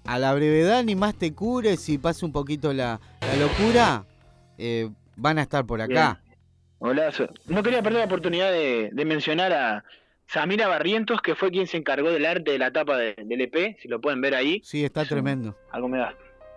[0.06, 3.00] a la brevedad ni más te cures y pase un poquito la,
[3.40, 4.06] locura,
[4.58, 6.22] eh, van a estar por acá.
[6.78, 7.12] Hola,
[7.48, 9.84] no quería perder la oportunidad de mencionar a
[10.28, 13.78] Samira Barrientos, que fue quien se encargó del arte de la tapa de- del EP,
[13.82, 14.62] si lo pueden ver ahí.
[14.64, 15.56] Sí, está tremendo.
[15.72, 16.08] algo medio,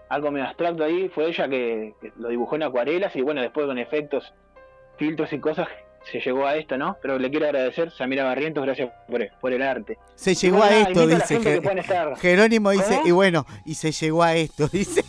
[0.09, 3.66] algo medio abstracto ahí, fue ella que, que lo dibujó en acuarelas y bueno, después
[3.66, 4.32] con efectos,
[4.99, 5.69] filtros y cosas
[6.11, 6.97] se llegó a esto, ¿no?
[7.03, 9.99] Pero le quiero agradecer, Samira Barrientos, gracias por, por el arte.
[10.15, 13.93] Se llegó bueno, a esto, a dice que estar- Jerónimo, dice, y bueno, y se
[13.93, 15.05] llegó a esto, dice.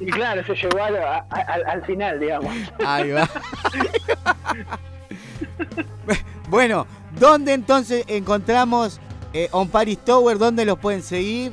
[0.00, 2.54] Y claro, se llegó a a- al, al final, digamos.
[2.84, 3.28] Ahí va.
[6.54, 6.86] Bueno,
[7.18, 9.00] ¿dónde entonces encontramos
[9.32, 10.38] eh, On Paris Tower?
[10.38, 11.50] ¿Dónde los pueden seguir?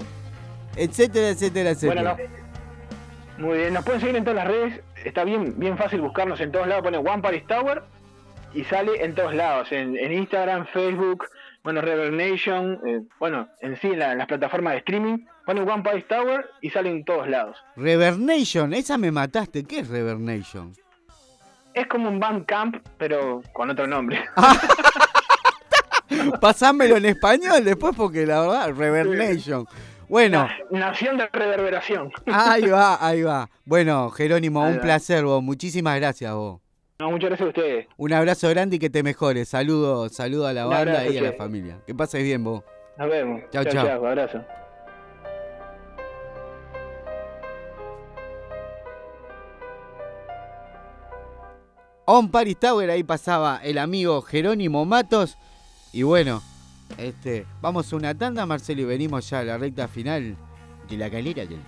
[0.75, 2.13] Etcétera, etcétera, etcétera.
[2.13, 2.23] Bueno,
[3.39, 3.47] no.
[3.47, 6.51] Muy bien, nos pueden seguir en todas las redes, está bien, bien fácil buscarnos en
[6.51, 7.81] todos lados, pone One Paris Tower
[8.53, 11.25] y sale en todos lados, en, en Instagram, Facebook,
[11.63, 15.17] bueno, Reverb Nation, eh, bueno, en sí, en, la- en las plataformas de streaming,
[15.47, 17.57] pone One Paris Tower y sale en todos lados.
[17.75, 19.63] Revernation, esa me mataste.
[19.63, 20.73] ¿Qué es Revernation?
[21.73, 24.23] Es como un Bandcamp, pero con otro nombre.
[26.41, 29.65] Pasámelo en español después porque la verdad, Revernation.
[30.09, 32.11] Bueno, Nación de reverberación.
[32.25, 33.49] ahí va, ahí va.
[33.63, 34.81] Bueno, Jerónimo, Ahí un va.
[34.81, 35.41] placer vos.
[35.41, 36.59] Muchísimas gracias vos.
[36.99, 37.87] No, muchas gracias a ustedes.
[37.97, 39.47] Un abrazo grande y que te mejores.
[39.47, 41.79] Saludo, saludo a la banda y a la familia.
[41.87, 42.61] Que pases bien vos.
[42.97, 43.41] Nos vemos.
[43.51, 43.63] Chao.
[43.63, 44.43] chao, abrazo.
[52.05, 55.37] On Paris Tower, ahí pasaba el amigo Jerónimo Matos.
[55.93, 56.41] Y bueno,
[56.97, 60.35] este, vamos a una tanda, Marcelo, y venimos ya a la recta final
[60.89, 61.59] de la galera del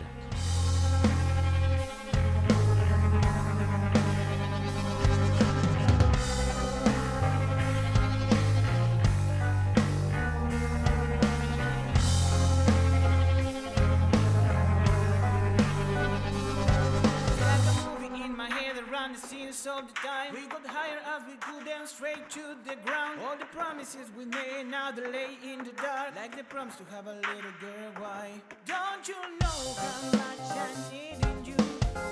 [19.64, 20.34] scenes all the time.
[20.34, 23.19] We got higher as we could and straight to the ground.
[23.26, 26.15] All the promises we made now they lay in the dark.
[26.15, 27.91] Like the promise to have a little girl.
[27.98, 28.30] Why?
[28.65, 31.65] Don't you know how much I needed you?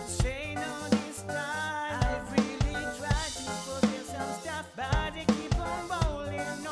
[0.07, 1.99] Say no this time.
[2.01, 6.70] I've really tried to forget some stuff, but they keep on rolling on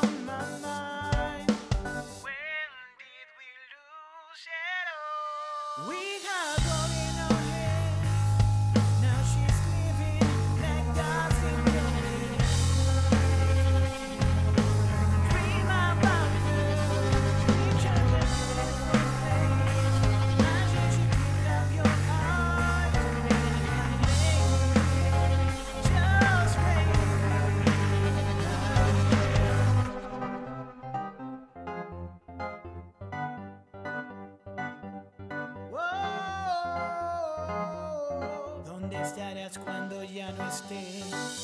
[39.64, 40.80] cuando ya no esté.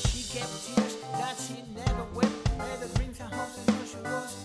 [0.08, 2.32] She kept tears that she never wept.
[2.58, 3.68] Leather rings and hopes and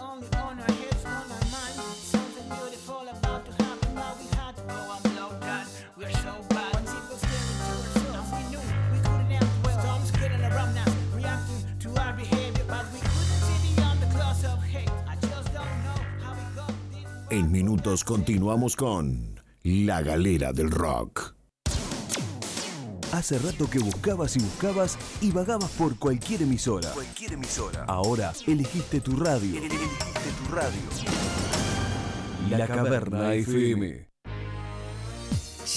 [0.01, 1.77] only on her mind.
[2.01, 4.91] Something beautiful about to happen, but we had to go
[5.41, 5.67] that.
[5.97, 6.73] We're so bad.
[6.87, 8.97] Staring to ourselves, we knew we
[9.63, 9.77] well.
[10.51, 10.75] Around
[11.15, 12.99] reacting to our behavior, but we.
[17.29, 21.30] En minutos continuamos con La Galera del Rock.
[23.21, 26.89] Hace rato que buscabas y buscabas y vagabas por cualquier emisora.
[26.89, 27.83] Cualquier emisora.
[27.83, 29.59] Ahora elegiste tu radio.
[29.59, 30.81] Elegiste tu radio.
[32.49, 34.10] La Caverna FM.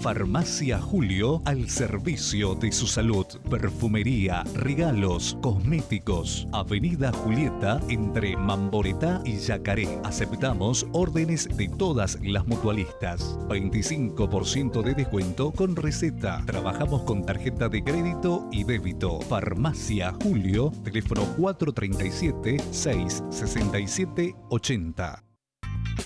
[0.00, 3.26] Farmacia Julio al servicio de su salud.
[3.50, 6.46] Perfumería, regalos, cosméticos.
[6.52, 9.98] Avenida Julieta entre Mamboretá y Yacaré.
[10.04, 13.38] Aceptamos órdenes de todas las mutualistas.
[13.48, 16.42] 25% de descuento con receta.
[16.46, 19.20] Trabajamos con tarjeta de crédito y débito.
[19.22, 25.25] Farmacia Julio, teléfono 437 667 80.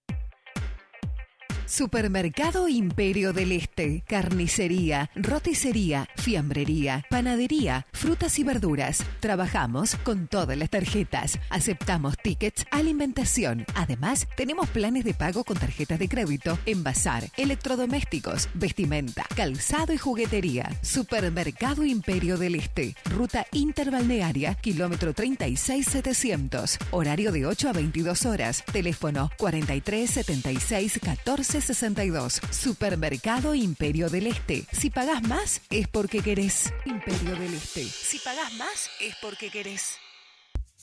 [1.68, 9.04] Supermercado Imperio del Este, carnicería, roticería, fiambrería, panadería, frutas y verduras.
[9.20, 11.38] Trabajamos con todas las tarjetas.
[11.50, 13.66] Aceptamos tickets, alimentación.
[13.74, 19.98] Además, tenemos planes de pago con tarjetas de crédito en bazar, electrodomésticos, vestimenta, calzado y
[19.98, 20.70] juguetería.
[20.80, 26.78] Supermercado Imperio del Este, ruta interbalnearia, kilómetro 36700.
[26.92, 28.64] Horario de 8 a 22 horas.
[28.72, 32.40] Teléfono 4376 14 62.
[32.50, 34.64] Supermercado Imperio del Este.
[34.72, 36.72] Si pagás más, es porque querés.
[36.84, 37.84] Imperio del Este.
[37.84, 39.98] Si pagás más, es porque querés.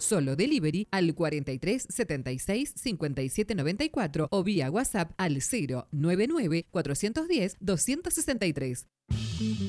[0.00, 5.38] Solo delivery al 43 76 57 94 o vía WhatsApp al
[5.92, 8.86] 099 410 263.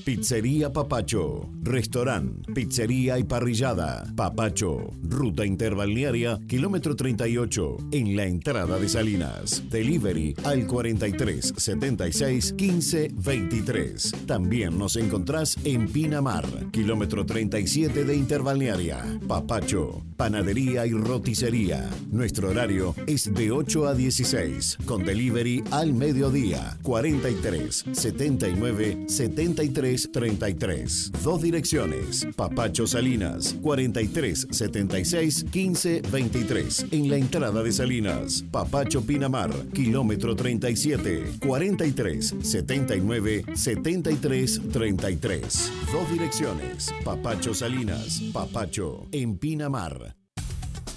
[0.03, 4.03] Pizzería Papacho, restaurante, pizzería y parrillada.
[4.15, 9.63] Papacho, ruta interbalnearia, kilómetro 38, en la entrada de Salinas.
[9.69, 14.11] Delivery al 43 76 15 23.
[14.25, 19.19] También nos encontrás en Pinamar, kilómetro 37 de interbalnearia.
[19.25, 21.89] Papacho, panadería y roticería.
[22.09, 26.77] Nuestro horario es de 8 a 16, con delivery al mediodía.
[26.83, 31.11] 43 79 73 33.
[31.23, 32.27] Dos direcciones.
[32.35, 36.85] Papacho Salinas, 43 76 15 23.
[36.91, 38.43] En la entrada de Salinas.
[38.51, 45.71] Papacho Pinamar, kilómetro 37, 43 79 73 33.
[45.91, 46.93] Dos direcciones.
[47.03, 50.20] Papacho Salinas, Papacho en Pinamar.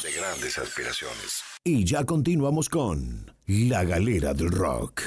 [0.03, 1.43] De grandes aspiraciones.
[1.63, 5.03] Y ya continuamos con La Galera del Rock.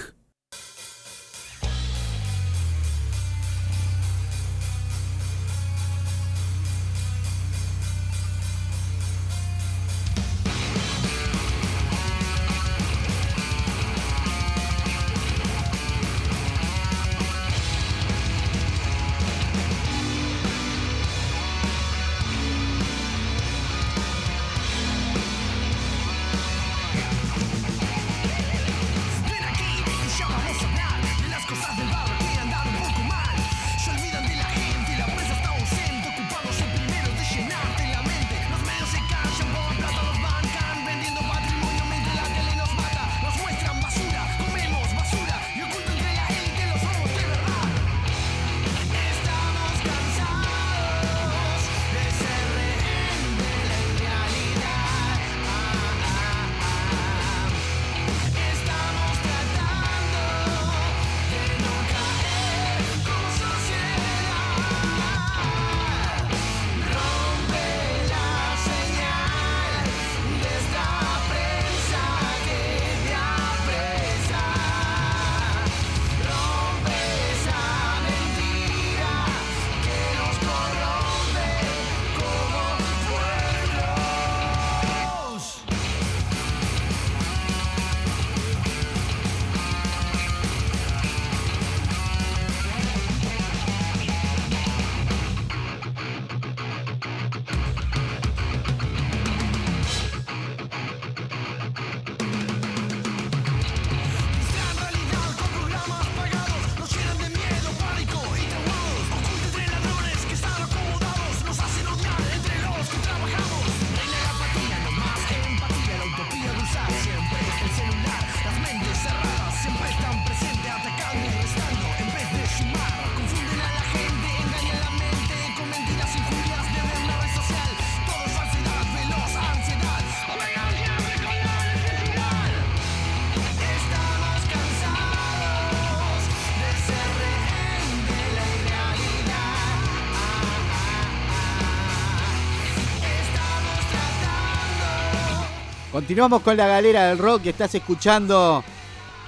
[146.04, 148.62] Continuamos con la galera del rock estás escuchando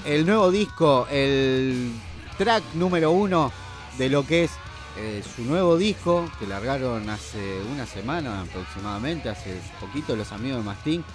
[0.04, 1.94] el nuevo disco, el
[2.38, 3.50] track número uno
[3.98, 4.52] de lo que es
[4.98, 10.64] eh, su nuevo disco que largaron hace una semana aproximadamente, hace poquito los amigos de
[10.66, 11.06] Mastín,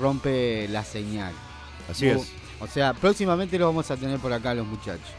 [0.00, 1.34] rompe la señal.
[1.90, 2.32] Así es.
[2.60, 5.10] O sea, próximamente lo vamos a tener por acá los muchachos.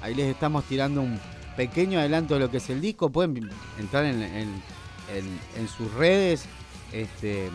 [0.00, 1.20] Ahí les estamos tirando un
[1.54, 3.10] pequeño adelanto de lo que es el disco.
[3.10, 4.62] Pueden entrar en, en-
[5.14, 6.46] en- en sus redes,
[6.92, 7.50] este,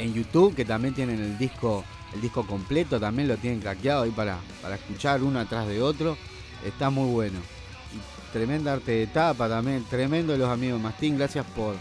[0.00, 4.10] en YouTube, que también tienen el disco, el disco completo, también lo tienen craqueado ahí
[4.10, 6.16] para, para escuchar uno atrás de otro.
[6.64, 7.38] Está muy bueno.
[7.94, 11.76] Y tremenda arte de tapa también, tremendo los amigos Mastín, gracias por,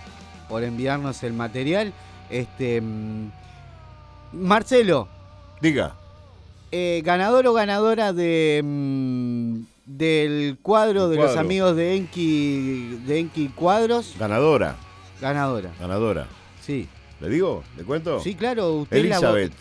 [0.48, 1.94] por enviarnos el material.
[2.30, 3.32] Este mm,
[4.34, 5.08] Marcelo.
[5.62, 5.96] Diga.
[6.72, 13.20] Eh, ganador o ganadora de mm, del cuadro El de los amigos de Enki de
[13.20, 14.14] Enki Cuadros.
[14.20, 14.76] Ganadora.
[15.20, 15.72] Ganadora.
[15.80, 16.28] Ganadora.
[16.62, 16.88] Sí.
[17.20, 17.64] ¿Le digo?
[17.78, 18.20] ¿Le cuento?
[18.22, 19.52] Sí, claro, usted la Elizabeth.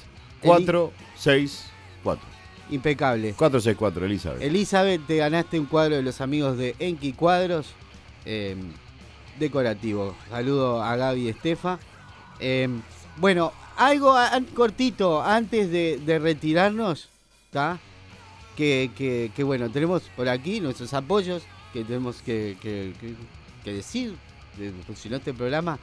[0.43, 2.29] Eli- 464.
[2.71, 3.33] Impecable.
[3.33, 4.43] 464, Elizabeth.
[4.43, 7.67] Elizabeth, te ganaste un cuadro de los amigos de Enki Cuadros.
[8.25, 8.57] eh,
[9.39, 10.15] decorativo.
[10.29, 11.79] Saludo a Gaby y Estefa.
[12.41, 12.69] Eh,
[13.17, 17.09] bueno, algo a- cortito antes de, de retirarnos,
[17.47, 17.79] ¿está?
[18.57, 22.93] Que, que- que, bueno, tenemos por aquí nuestros apoyos que tenemos que, que-
[23.65, 24.15] decir.
[24.59, 25.79] no, este programa.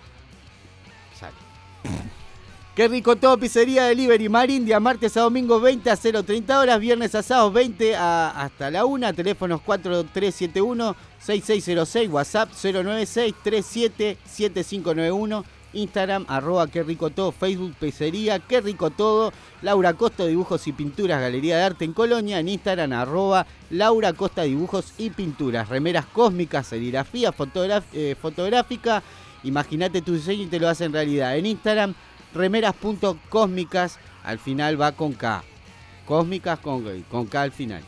[2.76, 7.24] Qué rico todo, pizzería Delivery Marindia, martes a domingo 20 a 0.30 horas, viernes a
[7.24, 17.32] sábado 20 a, hasta la 1, teléfonos 4371-6606, WhatsApp 096-377591, Instagram arroba qué rico todo,
[17.32, 19.32] Facebook pizzería, qué rico todo,
[19.62, 24.44] Laura Costa Dibujos y Pinturas, Galería de Arte en Colonia, en Instagram arroba Laura Costa
[24.44, 27.34] Dibujos y Pinturas, remeras cósmicas, serigrafía
[27.94, 29.02] eh, fotográfica,
[29.46, 31.94] imagínate tu diseño y te lo hacen realidad, en Instagram
[32.34, 35.44] remeras.cósmicas, al final va con K.
[36.06, 37.82] Cósmicas con, con K al final.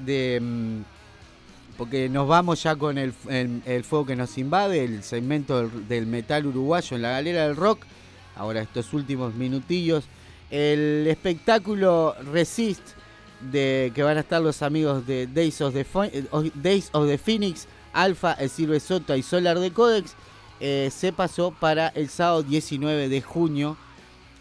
[0.04, 0.38] de...
[0.42, 0.78] mm,
[1.76, 5.88] porque nos vamos ya con el, el- el fuego que nos invade, el segmento del,
[5.88, 7.84] del metal uruguayo en la galera del rock.
[8.36, 10.04] Ahora estos últimos minutillos.
[10.50, 12.82] El espectáculo Resist,
[13.50, 18.50] de que van a estar los amigos de Days of the, eh, Phoenix, Alpha, El
[18.50, 20.14] Silver Sota y Solar de Codex,
[20.60, 23.76] eh, se pasó para el sábado 19 de junio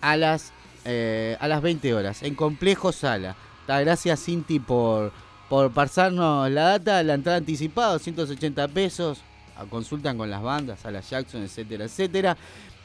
[0.01, 0.51] a las,
[0.85, 3.35] eh, a las 20 horas en Complejo Sala.
[3.68, 5.11] Gracias Cinti por,
[5.49, 9.19] por pasarnos la data, la entrada anticipada, 280 pesos,
[9.57, 12.38] a- consultan con las bandas, a la Jackson, etcétera, etcétera.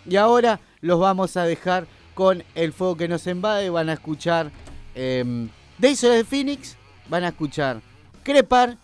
[0.08, 4.50] Y ahora los vamos a dejar con el fuego que nos invade, van a escuchar
[4.94, 6.76] eh, Days of the Phoenix,
[7.08, 7.80] van a escuchar
[8.22, 8.78] Crepar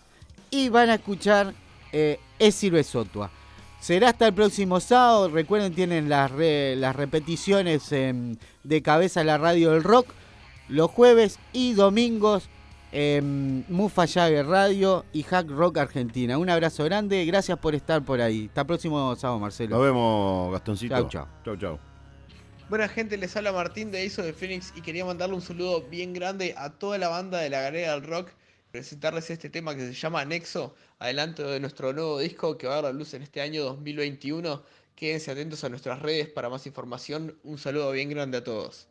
[0.51, 1.53] y van a escuchar
[1.91, 3.31] eh, Esirve Sotua.
[3.79, 5.29] Será hasta el próximo sábado.
[5.29, 10.13] Recuerden, tienen las, las repeticiones em, de cabeza la radio del rock
[10.69, 12.49] los jueves y domingos
[12.93, 16.37] en Mufa Jagger Radio y Hack Rock Argentina.
[16.37, 18.45] Un abrazo grande, gracias por estar por ahí.
[18.47, 19.75] Hasta el próximo sábado, Marcelo.
[19.75, 20.95] Nos vemos, Gastoncito.
[20.95, 21.27] Chau, chau.
[21.43, 21.79] Chau, chau.
[22.69, 26.13] Buena gente, les habla Martín de ISO de Phoenix y quería mandarle un saludo bien
[26.13, 28.29] grande a toda la banda de la Galera del Rock,
[28.71, 32.81] presentarles este tema que se llama Nexo, adelanto de nuestro nuevo disco que va a
[32.81, 34.63] dar la luz en este año 2021.
[34.95, 37.37] Quédense atentos a nuestras redes para más información.
[37.43, 38.87] Un saludo bien grande a todos.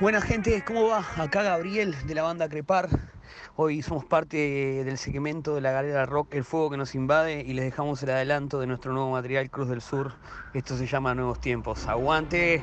[0.00, 1.04] Buena gente, ¿cómo va?
[1.18, 2.88] Acá Gabriel de la banda Crepar.
[3.56, 7.52] Hoy somos parte del segmento de la Galera Rock El Fuego que nos invade y
[7.52, 10.14] les dejamos el adelanto de nuestro nuevo material Cruz del Sur.
[10.54, 11.86] Esto se llama Nuevos Tiempos.
[11.86, 12.62] ¡Aguante!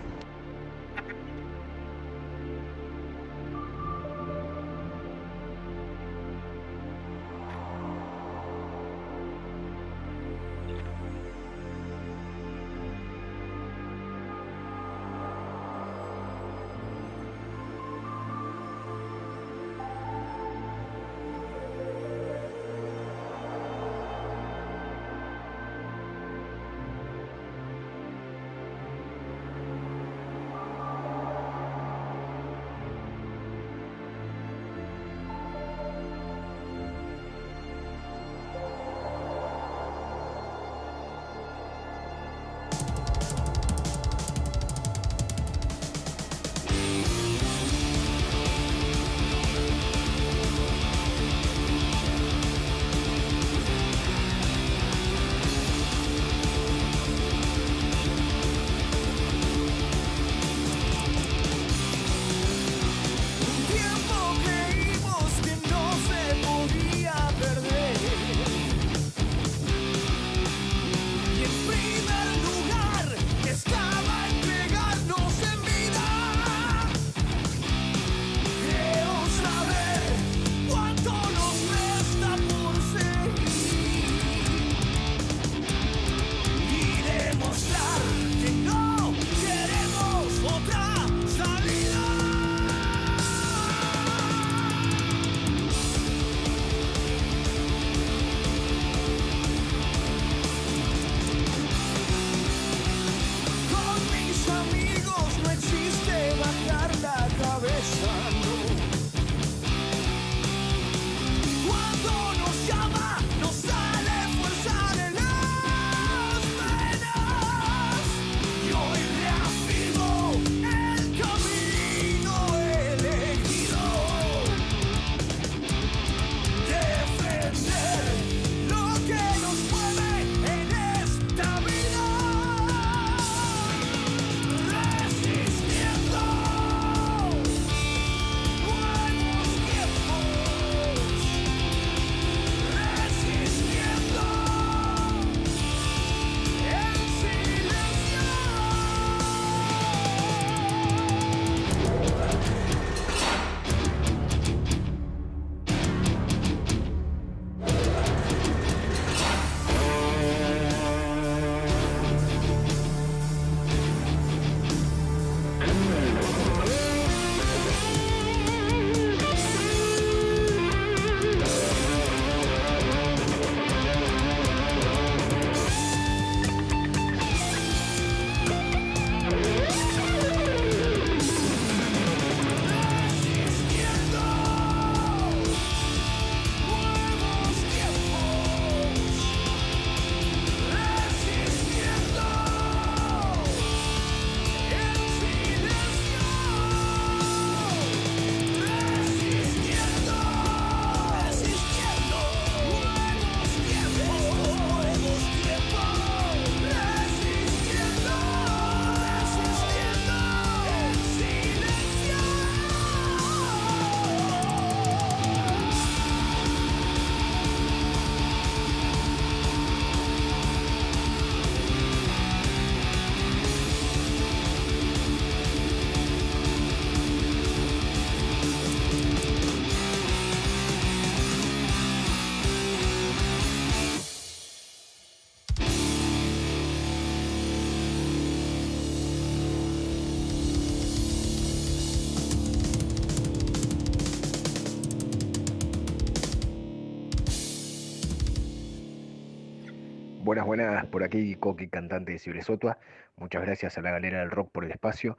[250.28, 252.78] Buenas, buenas, por aquí Coqui, cantante de Cibresotua.
[253.16, 255.16] Muchas gracias a la Galera del Rock por el espacio.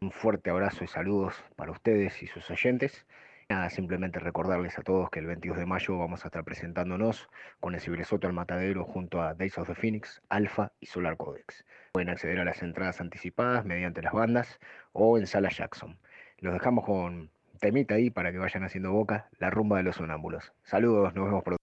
[0.00, 3.04] Un fuerte abrazo y saludos para ustedes y sus oyentes.
[3.48, 7.28] Nada, simplemente recordarles a todos que el 22 de mayo vamos a estar presentándonos
[7.58, 11.64] con el Cibresoto al Matadero junto a Days of the Phoenix, Alpha y Solar Codex.
[11.94, 14.60] Pueden acceder a las entradas anticipadas mediante las bandas
[14.92, 15.98] o en Sala Jackson.
[16.38, 20.52] Los dejamos con temita ahí para que vayan haciendo boca, la rumba de los sonámbulos.
[20.62, 21.62] Saludos, nos vemos pronto.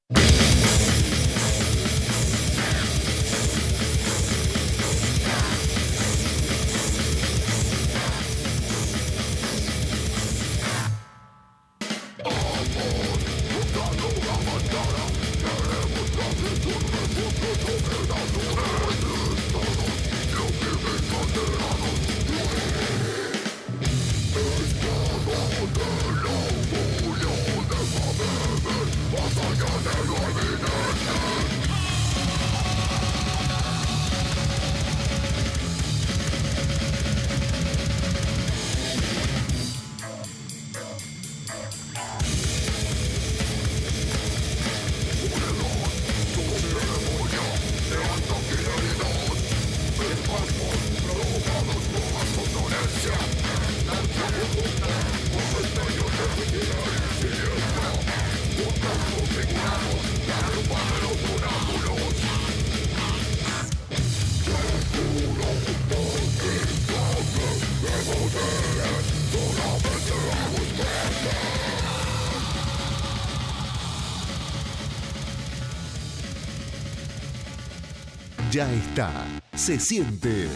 [78.60, 79.10] Ya está,
[79.56, 80.50] se siente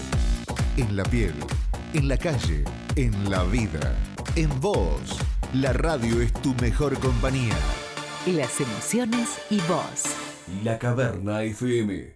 [0.76, 1.34] en la piel,
[1.94, 2.66] en la calle,
[2.98, 3.96] en la vida,
[4.36, 5.18] en vos.
[5.54, 7.56] La radio es tu mejor compañía.
[8.26, 10.04] Las emociones y vos.
[10.66, 12.12] La Caverna FM